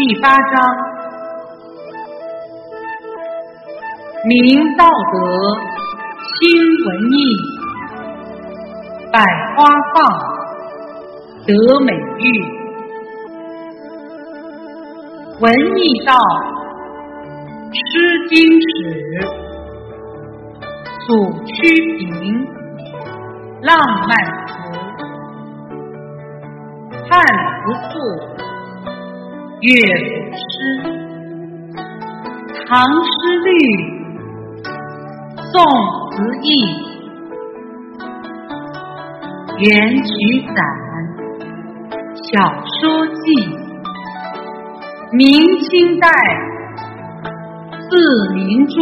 [0.06, 0.38] 第八章。
[4.24, 5.18] 明道德，
[6.30, 6.38] 兴
[6.86, 7.18] 文艺，
[9.12, 9.18] 百
[9.56, 9.96] 花放，
[11.44, 11.50] 得
[11.80, 12.24] 美玉。
[15.40, 16.14] 文艺道，
[17.74, 17.90] 《诗
[18.28, 18.78] 经》史，
[21.08, 21.08] 祖
[21.46, 21.52] 曲
[21.98, 22.46] 平，
[23.62, 23.76] 浪
[24.06, 24.12] 漫
[29.60, 29.70] 乐
[30.04, 30.46] 府诗，
[32.68, 33.48] 唐诗律。
[35.52, 35.54] 宋
[36.10, 36.48] 词义，
[39.58, 39.64] 元
[40.02, 40.08] 曲
[40.44, 40.54] 散，
[42.14, 42.26] 小
[42.80, 43.24] 说记，
[45.12, 45.24] 明
[45.60, 46.06] 清代
[47.80, 47.88] 四
[48.34, 48.74] 名著，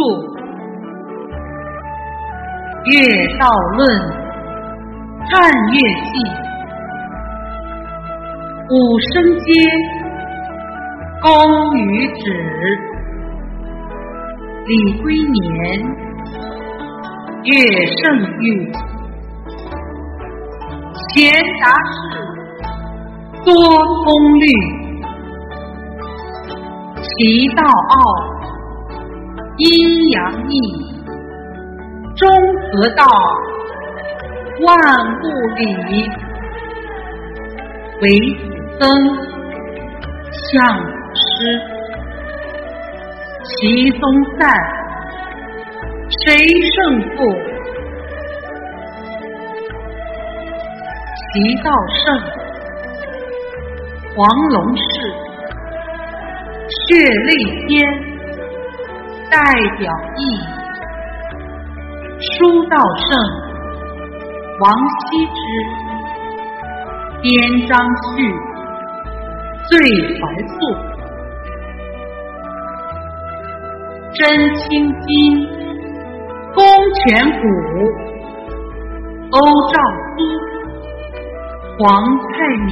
[2.91, 2.93] 乐
[3.39, 3.47] 道
[3.77, 3.83] 论，
[5.29, 5.33] 汉
[5.71, 5.77] 乐
[6.11, 6.13] 记，
[8.69, 8.73] 五
[9.13, 9.47] 声阶，
[11.21, 12.23] 公与止，
[14.67, 16.05] 李龟年。
[17.47, 17.51] 乐
[18.01, 18.03] 圣
[18.39, 18.71] 玉，
[21.09, 21.93] 闲杂事，
[23.45, 23.53] 多
[24.03, 24.09] 风
[24.39, 24.45] 律，
[27.03, 28.01] 其道奥，
[29.57, 30.17] 阴阳
[30.49, 30.53] 易，
[32.15, 32.27] 中
[32.71, 33.05] 和道，
[34.65, 34.73] 万
[35.21, 35.23] 物
[35.55, 35.63] 理，
[38.01, 38.03] 为
[38.39, 38.43] 子
[38.79, 38.83] 僧，
[40.31, 40.51] 相
[41.45, 41.61] 师，
[43.43, 44.01] 齐宗
[44.39, 44.49] 散，
[46.25, 46.35] 谁
[46.73, 46.77] 胜
[47.15, 47.17] 负？
[51.21, 51.31] 齐
[51.63, 52.03] 道胜，
[54.15, 54.17] 黄
[54.53, 54.83] 龙氏，
[56.87, 57.29] 血泪
[57.67, 57.69] 天，
[59.29, 59.37] 代
[59.77, 60.19] 表义，
[62.39, 62.75] 书道
[63.07, 63.11] 圣，
[64.61, 65.35] 王羲之。
[67.21, 67.31] 边
[67.67, 68.13] 章序，
[69.67, 69.73] 最
[70.13, 70.57] 怀素，
[74.17, 74.65] 真青
[75.01, 75.11] 金，
[76.53, 76.63] 公
[76.93, 77.03] 权
[77.41, 77.43] 古，
[79.31, 79.37] 欧
[79.73, 79.75] 照
[80.15, 80.17] 苏，
[81.77, 81.83] 黄
[82.21, 82.25] 菜
[82.65, 82.67] 米，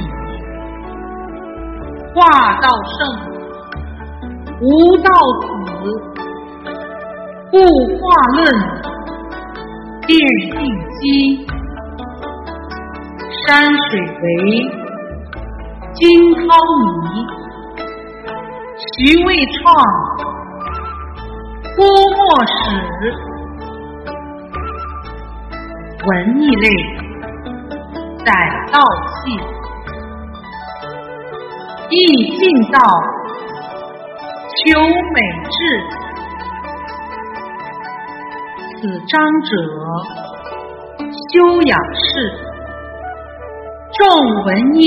[2.14, 2.16] 画
[2.62, 2.66] 道
[2.96, 2.98] 圣，
[4.62, 5.10] 吴道
[5.42, 5.62] 子，
[7.50, 7.54] 故
[7.98, 8.02] 画
[8.36, 8.40] 论，
[10.06, 10.08] 奠
[10.56, 10.58] 定
[10.98, 11.02] 基。
[13.46, 14.24] 山水为
[15.92, 16.00] 惊
[16.32, 16.40] 涛
[17.02, 17.04] 迷，
[18.96, 19.62] 徐渭创
[21.76, 22.52] 郭沫史，
[26.06, 26.68] 文艺类
[28.24, 28.30] 载
[28.70, 29.32] 道气，
[31.90, 31.96] 意
[32.36, 32.78] 境道
[34.56, 34.80] 求
[35.12, 35.18] 美
[35.50, 35.56] 志，
[38.76, 39.12] 此章
[39.42, 39.50] 者
[41.32, 42.04] 修养士。
[43.96, 44.02] 重
[44.44, 44.82] 文艺，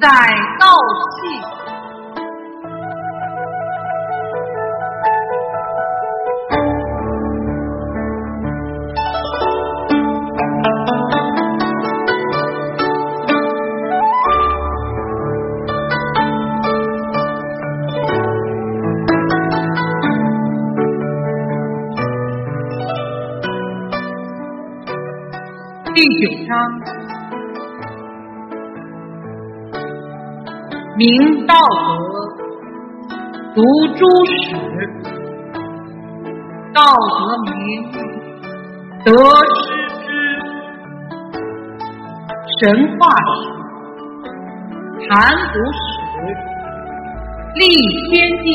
[0.00, 0.08] 载
[0.58, 0.66] 道
[1.12, 1.55] 气。
[30.96, 31.94] 明道德，
[33.54, 33.60] 读
[33.96, 34.56] 诸史，
[36.72, 36.80] 道
[37.18, 37.52] 德明，
[39.04, 39.54] 得失
[40.00, 40.08] 之。
[42.58, 42.62] 神
[42.98, 43.00] 话
[43.34, 43.38] 史，
[45.06, 45.10] 盘
[45.52, 45.84] 古史，
[47.56, 47.60] 立
[48.08, 48.48] 天地，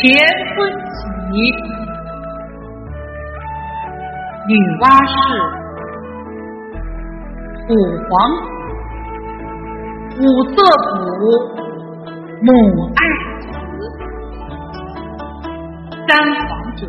[0.00, 0.02] 乾
[0.54, 1.36] 坤起。
[4.48, 5.12] 女娲氏，
[7.66, 7.68] 土
[8.08, 8.57] 皇。
[10.20, 11.20] 五色谱，
[12.42, 12.50] 母
[12.96, 13.00] 爱
[13.38, 13.46] 子，
[16.08, 16.80] 三皇者，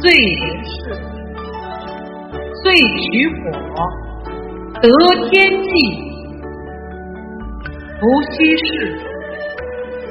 [0.00, 0.72] 岁人氏，
[2.62, 3.10] 岁取
[3.42, 3.42] 火，
[4.80, 4.86] 得
[5.30, 5.66] 天际，
[7.98, 8.64] 伏羲氏，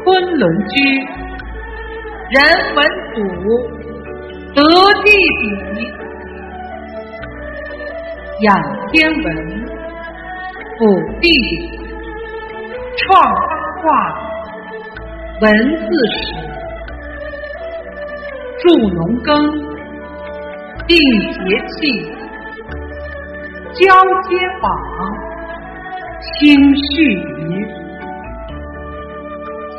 [0.04, 0.06] 昆
[0.38, 0.74] 仑居，
[2.30, 2.36] 人
[2.76, 2.78] 文
[3.16, 3.18] 祖，
[4.54, 4.60] 得
[5.02, 5.08] 地
[5.40, 5.48] 比，
[8.42, 8.52] 养
[8.92, 8.92] 天
[9.24, 9.53] 文。
[10.80, 10.86] 辅
[11.22, 11.30] 地
[12.98, 13.54] 创八
[13.84, 13.86] 卦，
[15.42, 15.46] 文
[15.78, 16.18] 字史
[18.60, 19.32] 助农耕，
[20.88, 20.98] 定
[21.32, 21.78] 节气，
[23.74, 23.82] 交
[24.24, 24.32] 接
[24.64, 24.66] 网，
[26.22, 26.42] 清
[26.76, 27.68] 序语，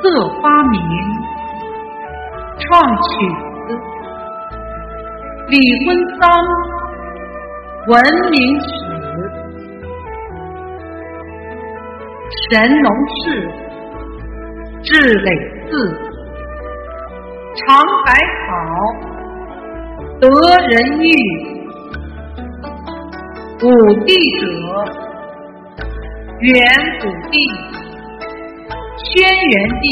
[0.00, 0.02] 色
[0.40, 0.80] 发明，
[2.60, 2.62] 创
[3.02, 3.08] 曲
[3.66, 3.68] 子，
[5.48, 5.54] 礼
[5.86, 6.22] 婚丧，
[7.88, 7.92] 文
[8.30, 8.83] 明史。
[12.50, 12.88] 神农
[13.22, 13.24] 氏，
[14.82, 15.30] 治累
[15.70, 15.72] 字，
[17.56, 17.62] 尝
[18.04, 18.08] 百
[18.46, 18.50] 草，
[20.20, 20.28] 得
[20.68, 21.06] 人欲。
[23.62, 23.66] 武
[24.04, 24.44] 帝者，
[26.40, 26.52] 元
[27.00, 27.34] 武帝，
[28.98, 29.84] 轩辕帝，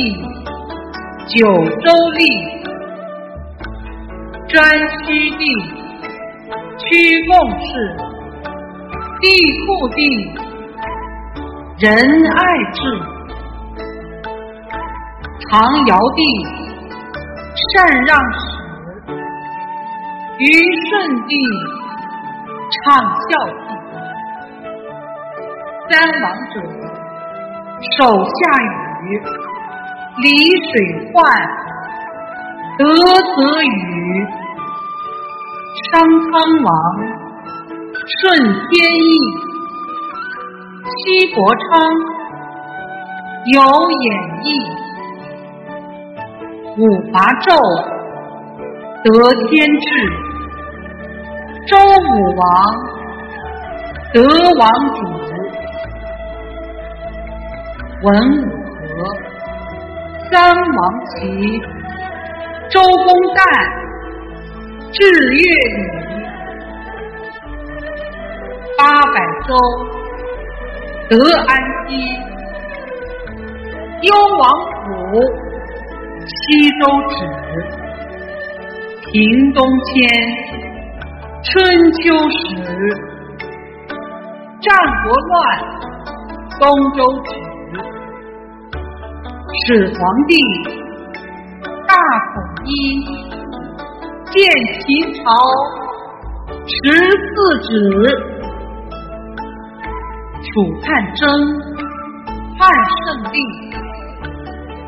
[1.29, 1.41] 九
[1.81, 1.87] 州
[2.19, 2.21] 立，
[4.49, 4.53] 颛
[5.07, 5.43] 顼帝，
[6.79, 6.87] 屈
[7.29, 7.71] 梦氏，
[9.21, 9.25] 帝
[9.65, 10.01] 喾帝。
[11.83, 11.99] 仁爱
[12.75, 12.81] 治，
[15.51, 16.23] 唐尧帝
[17.75, 18.39] 禅让史，
[20.39, 20.47] 虞
[20.87, 20.91] 舜
[21.27, 21.35] 帝
[22.71, 23.31] 畅孝
[23.67, 23.67] 帝，
[25.91, 26.55] 三王者
[27.99, 28.39] 手下
[29.03, 29.05] 雨，
[30.19, 30.25] 离
[30.71, 30.73] 水
[31.13, 31.19] 患，
[32.79, 32.81] 得
[33.35, 33.67] 则雨，
[35.91, 35.91] 商
[36.31, 36.71] 汤王
[38.07, 38.23] 顺
[38.71, 39.42] 天意。
[41.05, 41.63] 西伯昌
[43.47, 43.59] 有
[43.91, 44.07] 演
[44.45, 44.47] 义，
[46.79, 46.81] 五
[47.13, 47.51] 伐纣
[49.03, 49.11] 得
[49.49, 49.51] 天
[49.81, 49.85] 志，
[51.67, 52.43] 周武王
[54.13, 54.17] 得
[54.61, 54.63] 王
[54.95, 54.99] 主，
[58.03, 58.07] 文
[58.45, 58.47] 武
[58.79, 58.81] 和
[60.31, 61.19] 三王齐，
[62.69, 63.39] 周公旦
[64.93, 65.03] 治
[65.35, 65.83] 乐礼，
[68.79, 68.81] 八
[69.13, 69.17] 百
[69.49, 69.51] 州。
[71.13, 71.49] 得安
[71.87, 71.93] 息，
[74.01, 74.43] 幽王
[74.81, 74.89] 府，
[76.25, 76.35] 西
[76.81, 77.15] 周止。
[79.11, 79.13] 平
[79.53, 79.93] 东迁，
[81.43, 81.53] 春
[81.93, 82.01] 秋
[82.31, 82.35] 始。
[84.63, 84.67] 战
[85.05, 85.37] 国乱，
[86.59, 87.29] 东周止。
[89.67, 90.33] 始皇帝，
[91.87, 91.95] 大
[92.33, 92.35] 统
[92.65, 92.71] 一，
[94.31, 94.35] 建
[94.81, 95.23] 秦朝，
[96.65, 96.73] 十
[97.21, 97.37] 四
[97.69, 97.71] 止。
[100.43, 100.49] 楚
[100.83, 101.23] 汉争，
[102.59, 102.69] 汉
[103.05, 103.39] 胜利，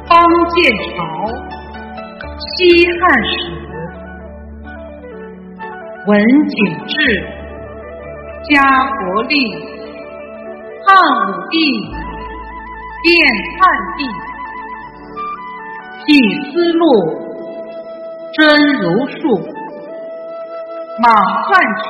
[0.09, 0.13] 邦
[0.51, 0.57] 建
[0.97, 0.99] 朝，
[2.39, 2.55] 西
[3.01, 3.33] 汉始。
[6.07, 6.13] 文
[6.49, 6.93] 景治，
[8.51, 8.55] 家
[8.91, 9.35] 国立，
[10.85, 10.91] 汉
[11.29, 11.57] 武帝，
[13.03, 13.11] 变
[13.59, 13.63] 汉
[13.97, 14.01] 帝，
[16.05, 16.09] 辟
[16.51, 16.83] 思路，
[18.35, 18.43] 真
[18.83, 19.23] 如术，
[21.01, 21.05] 莽
[21.45, 21.49] 篡
[21.81, 21.89] 权，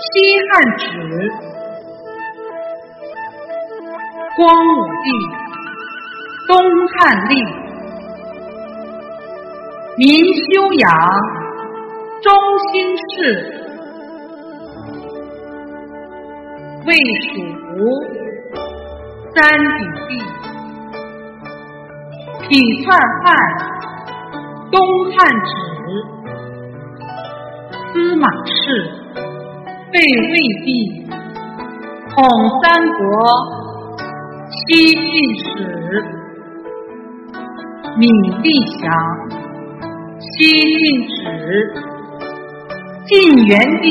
[0.00, 0.12] 西
[0.50, 0.84] 汉止，
[4.36, 5.08] 光武帝，
[6.46, 6.54] 东
[6.88, 7.34] 汉立，
[9.96, 10.84] 民修养。
[12.22, 12.32] 中
[12.72, 13.14] 兴市，
[16.84, 16.88] 魏
[17.22, 17.26] 蜀
[17.76, 17.78] 吴
[19.34, 19.36] 三
[19.78, 20.10] 鼎地，
[22.48, 22.48] 匹
[22.82, 22.86] 篡
[23.22, 23.26] 汉，
[24.72, 24.74] 东
[25.12, 25.48] 汉止，
[27.92, 28.54] 司马氏，
[29.92, 29.94] 废
[30.32, 30.34] 魏
[30.64, 30.68] 帝，
[32.10, 32.16] 统
[32.62, 32.64] 三
[32.98, 33.00] 国，
[34.68, 36.02] 西晋史，
[37.96, 38.02] 闵
[38.42, 38.90] 立祥，
[40.18, 41.14] 西晋止。
[43.04, 43.88] 晋元帝，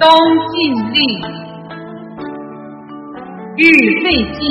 [0.00, 0.10] 东
[0.50, 0.58] 晋
[0.92, 0.98] 立，
[3.56, 3.62] 欲
[4.02, 4.42] 废晋，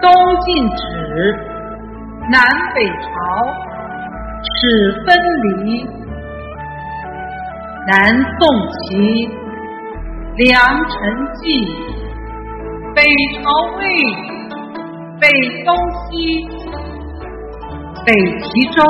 [0.00, 0.10] 东
[0.46, 0.80] 晋止，
[2.30, 2.40] 南
[2.74, 3.12] 北朝，
[4.42, 4.50] 始
[5.04, 5.86] 分离。
[7.86, 7.92] 南
[8.38, 9.28] 宋齐，
[10.38, 10.48] 梁
[10.88, 11.44] 陈纪，
[12.94, 13.02] 北
[13.42, 13.82] 朝魏，
[15.20, 15.24] 北
[15.64, 15.74] 东
[16.10, 16.12] 西，
[18.04, 18.82] 北齐周，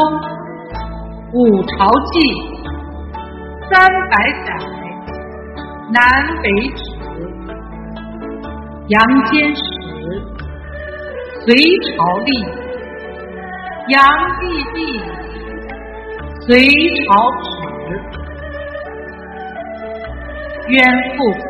[1.32, 1.70] 五朝
[2.12, 2.14] 纪。
[3.70, 4.48] 三百载，
[5.92, 6.00] 南
[6.42, 6.46] 北
[6.76, 6.82] 史，
[8.88, 9.00] 杨
[9.30, 9.61] 坚史，
[11.40, 11.55] 隋
[11.96, 11.96] 朝
[12.26, 12.28] 立，
[13.88, 13.96] 杨
[14.40, 14.42] 帝
[14.74, 14.78] 帝，
[16.40, 16.50] 隋
[17.07, 17.46] 朝止，
[20.68, 20.76] 渊
[21.16, 21.48] 父子，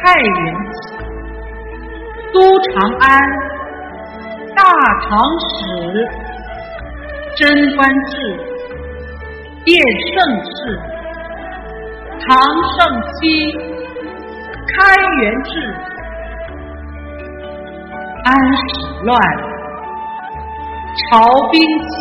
[0.00, 0.30] 太原
[0.70, 0.78] 起，
[2.32, 3.06] 都长安，
[4.54, 4.62] 大
[5.08, 5.58] 长史，
[7.36, 8.12] 贞观志。
[9.64, 10.80] 变盛世，
[12.26, 12.26] 唐
[12.72, 12.76] 盛
[13.12, 13.20] 期，
[14.66, 14.76] 开
[15.20, 15.50] 元制，
[18.24, 18.26] 安
[18.56, 18.60] 史
[19.04, 19.20] 乱，
[21.10, 21.10] 朝
[21.50, 21.92] 兵起，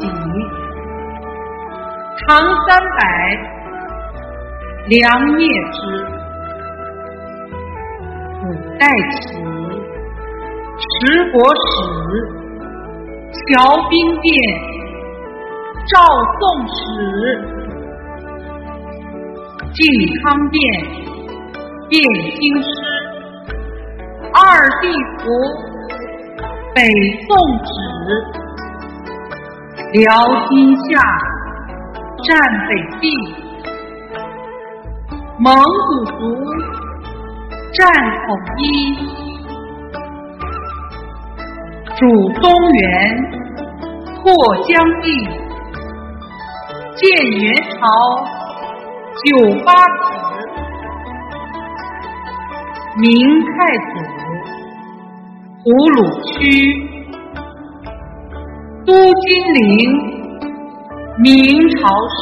[2.26, 2.28] 唐
[2.70, 3.00] 三百，
[4.88, 5.78] 梁灭之，
[8.44, 8.46] 五
[8.80, 8.88] 代
[9.20, 9.26] 起，
[10.80, 10.86] 十
[11.32, 11.60] 国史，
[13.50, 14.28] 侨兵变。
[15.90, 15.96] 赵
[16.38, 16.76] 宋史，
[19.72, 19.80] 靖
[20.22, 20.60] 康变，
[21.90, 21.96] 汴
[22.38, 22.68] 京师，
[24.34, 24.38] 二
[24.82, 24.86] 帝
[25.18, 25.24] 服，
[26.76, 26.84] 北
[27.26, 27.32] 宋
[27.64, 27.72] 史，
[29.94, 30.04] 辽
[30.50, 31.00] 金夏，
[32.26, 32.28] 占
[32.68, 32.70] 北
[33.00, 33.08] 地，
[35.40, 36.20] 蒙古族，
[37.74, 37.80] 占
[38.28, 38.62] 统一，
[41.98, 42.06] 主
[42.40, 42.86] 中原，
[44.22, 44.24] 扩
[44.68, 45.06] 疆地。
[46.96, 47.02] 建
[47.42, 47.78] 元朝，
[49.26, 49.26] 九
[49.66, 49.98] 八子，
[52.98, 53.06] 明
[53.42, 53.50] 太
[53.88, 53.92] 祖，
[55.64, 55.98] 胡虏
[56.34, 56.40] 区，
[58.86, 59.66] 都金陵，
[61.18, 61.26] 明
[61.78, 62.16] 朝史，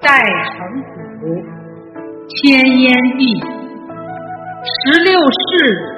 [0.00, 0.06] 代
[0.42, 0.58] 成
[1.20, 1.22] 祖，
[2.28, 2.40] 千
[2.80, 2.84] 烟
[3.16, 3.22] 地，
[4.64, 5.91] 十六世，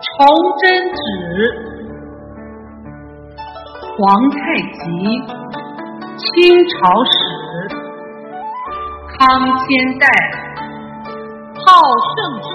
[0.00, 0.26] 崇
[0.60, 0.98] 祯旨。
[3.96, 4.38] 皇太
[4.72, 4.80] 极，
[6.16, 6.26] 清
[6.68, 7.10] 朝史，
[9.08, 9.68] 康乾
[9.98, 10.06] 代，
[11.54, 11.66] 好
[12.14, 12.48] 盛世，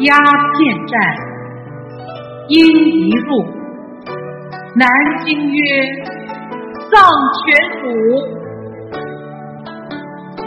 [0.00, 0.54] 鸦片
[0.86, 0.94] 战，
[2.48, 3.28] 英一入，
[4.74, 4.86] 南
[5.24, 5.58] 京曰，
[6.92, 6.94] 丧
[7.40, 7.44] 权
[7.80, 7.84] 辱，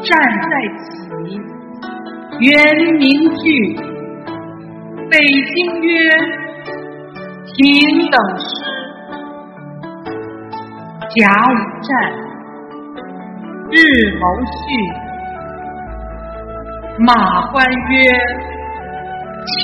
[0.03, 0.07] 战
[0.43, 0.88] 在起，
[2.41, 2.47] 元
[2.93, 3.43] 明句，
[5.10, 5.89] 北京曰。
[7.62, 7.66] 平
[8.10, 8.47] 等诗，
[11.10, 11.20] 甲
[11.51, 11.89] 午战，
[13.70, 13.76] 日
[14.18, 14.57] 谋序，
[16.99, 17.51] 马欢
[17.89, 17.97] 曰：
[19.45, 19.60] 清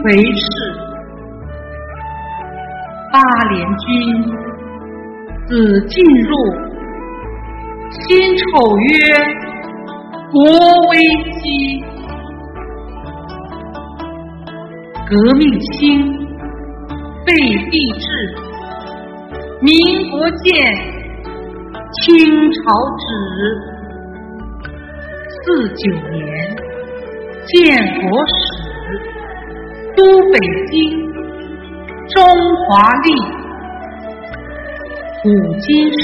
[0.00, 0.46] 回氏，
[3.10, 3.18] 八
[3.50, 3.88] 连军，
[5.48, 5.52] 子
[5.88, 6.30] 进入，
[7.90, 8.04] 辛
[8.36, 8.42] 丑
[8.78, 8.92] 曰：
[10.30, 10.38] 国
[10.90, 10.92] 危
[11.40, 11.82] 机，
[15.06, 16.00] 革命兴，
[17.26, 17.34] 废
[17.70, 18.06] 帝制，
[19.60, 20.54] 民国建，
[21.92, 22.62] 清朝
[22.96, 23.04] 止。
[25.28, 26.24] 四九年，
[27.44, 27.54] 建
[28.00, 28.32] 国史，
[29.94, 30.00] 都
[30.32, 30.38] 北
[30.70, 30.72] 京，
[32.08, 32.24] 中
[32.64, 33.06] 华历，
[35.22, 35.28] 古
[35.58, 36.02] 今史，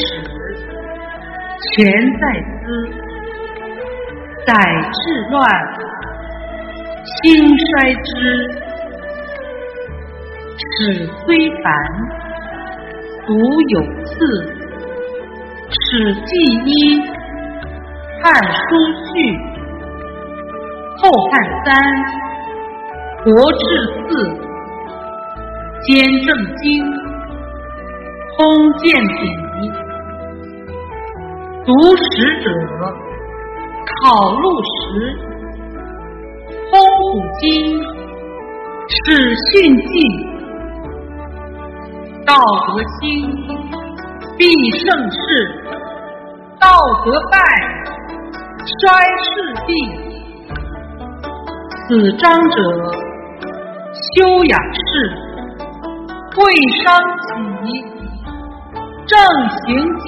[1.73, 1.91] 全
[2.21, 2.23] 在
[2.67, 2.67] 兹。
[4.47, 4.53] 载
[4.93, 5.41] 治乱，
[7.05, 8.09] 兴衰之；
[10.81, 11.71] 史虽繁，
[13.27, 13.35] 独
[13.69, 14.11] 有次。
[15.69, 16.31] 史记
[16.65, 16.73] 一，
[18.23, 18.59] 汉书
[19.05, 19.13] 序，
[20.97, 21.33] 后汉
[21.67, 21.69] 三，
[23.25, 23.61] 国志
[24.09, 24.09] 四，
[25.83, 25.93] 兼
[26.25, 26.65] 正经，
[28.39, 29.23] 通鉴笔，
[31.67, 32.49] 读史者。
[34.03, 34.73] 考录时，
[36.71, 37.49] 通古今，
[38.89, 38.99] 史
[39.53, 39.93] 训记，
[42.31, 43.11] 道德兴，
[44.39, 44.47] 必
[44.79, 45.19] 盛世；
[46.61, 46.71] 道
[47.05, 47.37] 德败，
[48.79, 49.27] 衰世
[49.67, 49.75] 必。
[51.89, 52.57] 此章者，
[54.15, 55.11] 修养士，
[56.37, 56.39] 会
[56.85, 57.03] 商
[57.65, 57.69] 己，
[59.09, 59.19] 正
[59.67, 60.07] 行迹。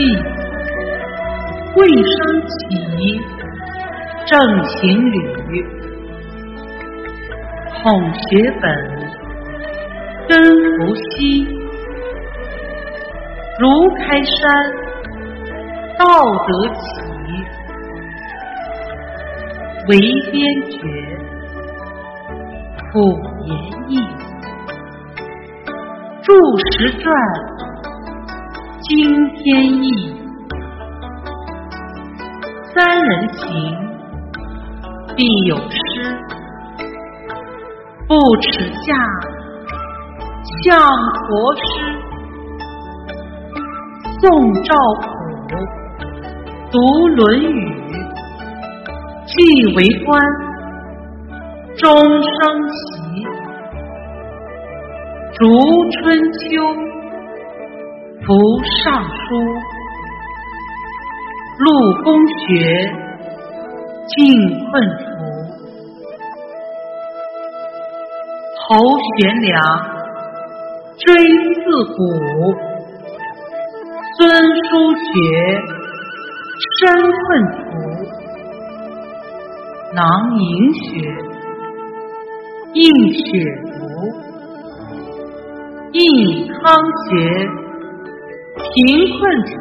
[0.00, 0.16] 圣纪，
[1.74, 2.16] 会商
[2.48, 3.20] 启，
[4.24, 4.32] 正
[4.64, 4.80] 行
[5.12, 5.14] 履，
[7.82, 7.84] 孔
[8.14, 8.64] 学本，
[10.26, 10.40] 根
[10.78, 11.46] 伏羲，
[13.58, 14.40] 如开山，
[15.98, 16.04] 道
[16.46, 16.80] 德起，
[19.88, 19.90] 为
[20.30, 20.40] 边
[20.70, 20.78] 绝。
[22.92, 22.96] 古
[23.44, 23.50] 言
[23.88, 23.92] 义，
[26.22, 26.32] 注
[26.72, 27.12] 释传，
[28.90, 28.98] 经
[29.36, 29.86] 天意，
[32.74, 33.46] 三人行，
[35.14, 35.78] 必有失。
[38.08, 38.92] 不耻下，
[40.64, 40.76] 向
[41.28, 41.62] 国师。
[44.18, 45.06] 宋赵普，
[46.72, 46.78] 读
[47.14, 47.46] 《论语》，
[49.24, 49.32] 既
[49.76, 50.20] 为官。
[51.76, 52.28] 终生
[52.74, 53.24] 习，
[55.38, 55.46] 竹
[55.92, 56.74] 春秋，
[58.30, 58.36] 扶
[58.84, 59.10] 尚书，
[61.58, 61.66] 陆
[62.04, 62.32] 公学，
[64.06, 64.16] 尽
[64.70, 64.70] 困
[65.00, 65.02] 服。
[68.54, 68.68] 头
[69.18, 69.50] 悬梁，
[70.96, 71.02] 锥
[71.56, 71.60] 刺
[71.96, 71.98] 股，
[74.16, 74.22] 孙
[74.62, 75.10] 叔学，
[76.78, 77.58] 身困服，
[79.96, 79.98] 囊
[80.38, 80.80] 萤学，
[82.74, 83.24] 映雪
[83.72, 83.80] 读，
[85.90, 85.98] 应
[86.46, 86.62] 康
[87.08, 87.10] 学，
[88.72, 88.76] 贫
[89.18, 89.54] 困图，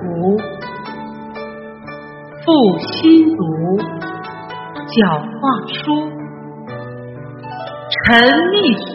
[2.46, 2.48] 复
[2.80, 3.42] 新读，
[4.88, 5.78] 脚画书，
[7.92, 8.08] 陈
[8.52, 8.88] 立学，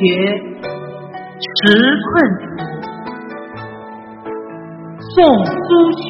[1.40, 1.52] 时
[2.10, 2.44] 困图，
[5.14, 6.02] 宋苏洵，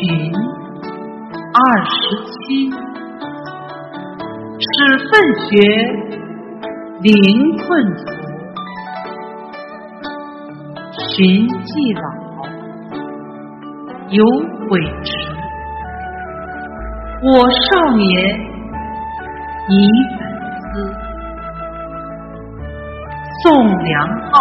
[1.55, 1.93] 二十
[2.27, 2.35] 七，
[4.61, 4.67] 史
[5.11, 5.13] 奋
[5.49, 5.51] 学。
[7.03, 7.13] 灵
[7.59, 8.03] 困图，
[11.11, 12.03] 寻迹老，
[14.11, 14.25] 有
[14.69, 15.11] 悔迟。
[17.23, 18.05] 我少年
[19.69, 19.73] 已
[20.19, 20.21] 反
[20.61, 20.95] 思，
[23.43, 24.33] 宋梁浩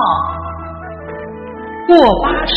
[1.88, 1.91] 过
[2.22, 2.51] 八十，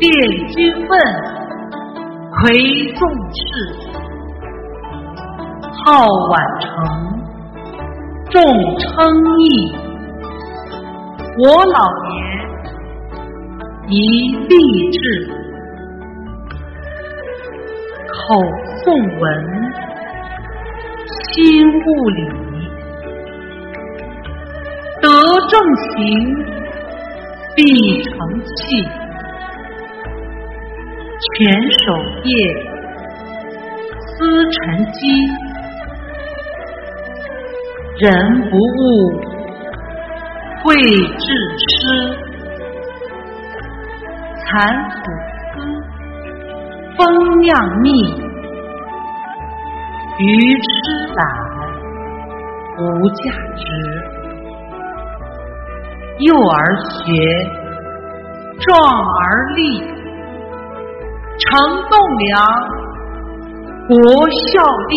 [0.00, 0.10] 殿
[0.48, 0.92] 君问，
[2.32, 3.42] 魁纵士，
[5.84, 6.66] 号晚成。
[8.30, 8.90] 众称
[9.38, 9.46] 义，
[11.38, 11.78] 我老
[12.10, 12.12] 年
[13.86, 13.96] 宜
[14.48, 14.54] 立
[14.92, 15.28] 志，
[18.08, 18.34] 口
[18.82, 18.86] 诵
[19.20, 19.22] 文，
[21.06, 22.18] 心悟理，
[25.02, 25.04] 德
[25.50, 26.00] 正行，
[27.54, 27.60] 必
[28.04, 28.10] 成
[28.42, 28.88] 器，
[31.36, 31.36] 全
[31.84, 31.84] 守
[32.24, 32.32] 业，
[34.00, 34.14] 思
[34.50, 34.58] 沉
[34.92, 34.98] 积。
[37.98, 38.10] 人
[38.50, 39.20] 不悟，
[40.64, 40.74] 会
[41.18, 41.26] 致
[41.58, 42.23] 失。
[44.54, 45.10] 蚕吐
[45.52, 45.58] 丝，
[46.96, 47.90] 蜂酿蜜，
[50.20, 50.64] 鱼吃
[51.16, 51.26] 胆，
[52.78, 53.66] 无价值。
[56.20, 57.02] 幼儿学，
[58.60, 59.80] 壮而立，
[61.40, 61.58] 成
[61.90, 62.38] 栋梁，
[63.88, 63.98] 国
[64.30, 64.94] 效力。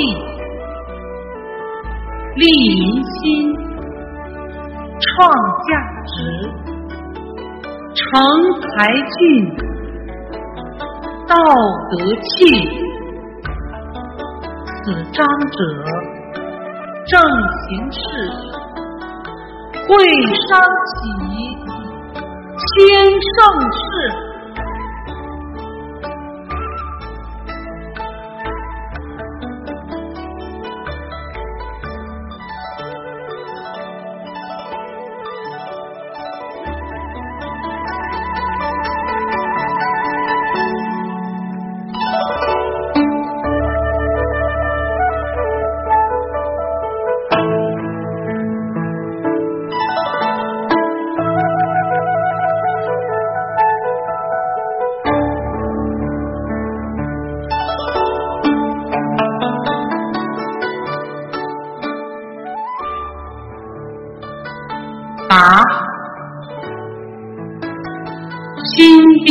[2.35, 2.45] 立
[2.75, 3.57] 民心，
[4.99, 5.27] 创
[5.67, 5.69] 价
[6.05, 6.15] 值，
[8.09, 8.15] 成
[8.61, 8.87] 才
[9.17, 9.25] 俊，
[11.27, 11.35] 道
[11.91, 12.29] 德气。
[14.83, 15.57] 此章者，
[17.05, 17.19] 正
[17.67, 17.99] 行事，
[19.87, 19.89] 会
[20.47, 20.53] 商
[20.93, 20.97] 起，
[22.55, 22.75] 兴
[23.33, 23.37] 盛
[23.73, 24.26] 世。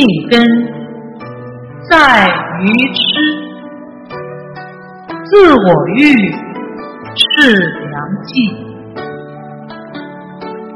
[0.06, 0.38] 病根
[1.90, 2.28] 在
[2.62, 3.00] 于痴，
[5.24, 5.98] 自我欲
[7.16, 7.26] 是
[7.90, 8.30] 良计，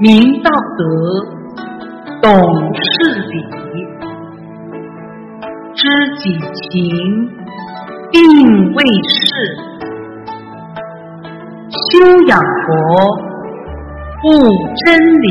[0.01, 0.83] 明道德，
[2.20, 2.28] 懂
[2.74, 2.81] 事
[3.31, 3.35] 理，
[5.74, 5.81] 知
[6.16, 6.24] 己
[6.70, 6.81] 情，
[8.11, 8.18] 定
[8.74, 9.28] 位事，
[11.70, 12.66] 修养佛。
[14.22, 14.28] 悟
[14.85, 14.89] 真
[15.22, 15.26] 理，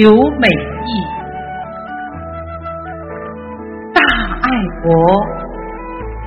[0.00, 0.90] 求美意，
[3.92, 4.00] 大
[4.42, 4.46] 爱
[4.80, 4.86] 国，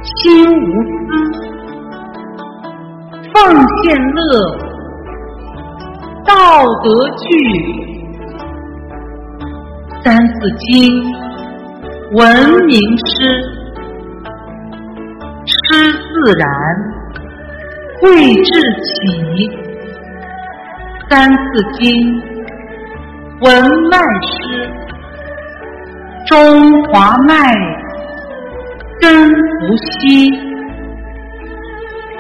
[0.04, 0.20] 心
[0.52, 0.68] 无
[1.08, 1.10] 私，
[3.34, 3.34] 奉
[3.78, 4.20] 献乐，
[6.26, 6.34] 道
[6.84, 7.24] 德具，
[10.04, 10.70] 三字经，
[12.12, 12.20] 文
[12.66, 13.10] 明诗。
[15.46, 15.54] 诗
[15.94, 16.50] 自然，
[18.02, 18.04] 慧
[18.36, 18.50] 智
[18.84, 18.92] 起。
[21.10, 21.40] 三字
[21.74, 21.90] 经，
[23.42, 23.50] 文
[23.90, 24.72] 脉诗，
[26.28, 27.34] 中华脉，
[29.00, 30.30] 根不息。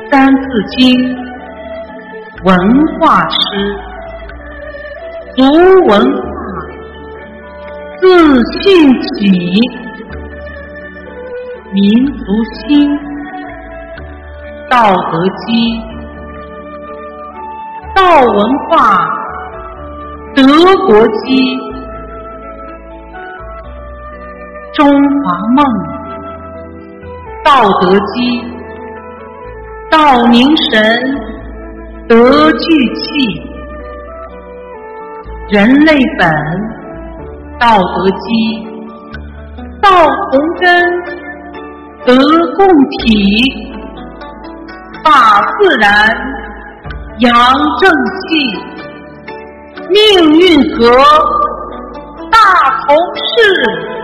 [0.10, 0.42] 三字
[0.78, 1.16] 经，
[2.44, 2.58] 文
[2.98, 3.36] 化诗，
[5.38, 5.44] 读
[5.86, 6.26] 文化，
[8.02, 9.30] 自信起，
[11.72, 12.24] 民族
[12.68, 12.98] 心。
[14.72, 15.52] 道德基，
[17.94, 18.38] 道文
[18.70, 18.98] 化，
[20.42, 20.48] 德
[20.88, 21.56] 国基，
[24.74, 24.90] 中
[25.22, 25.64] 华梦，
[27.46, 28.42] 道德基，
[29.92, 30.82] 道明神，
[32.08, 33.44] 德聚气，
[35.52, 36.28] 人类本，
[37.60, 38.66] 道德基，
[39.80, 39.90] 道
[40.32, 40.66] 同根，
[42.04, 42.16] 德
[42.58, 43.70] 共体。
[45.04, 46.10] 法自然，
[47.20, 47.34] 阳
[47.80, 48.30] 正气，
[49.92, 50.88] 命运和，
[52.32, 52.38] 大
[52.88, 54.01] 同市。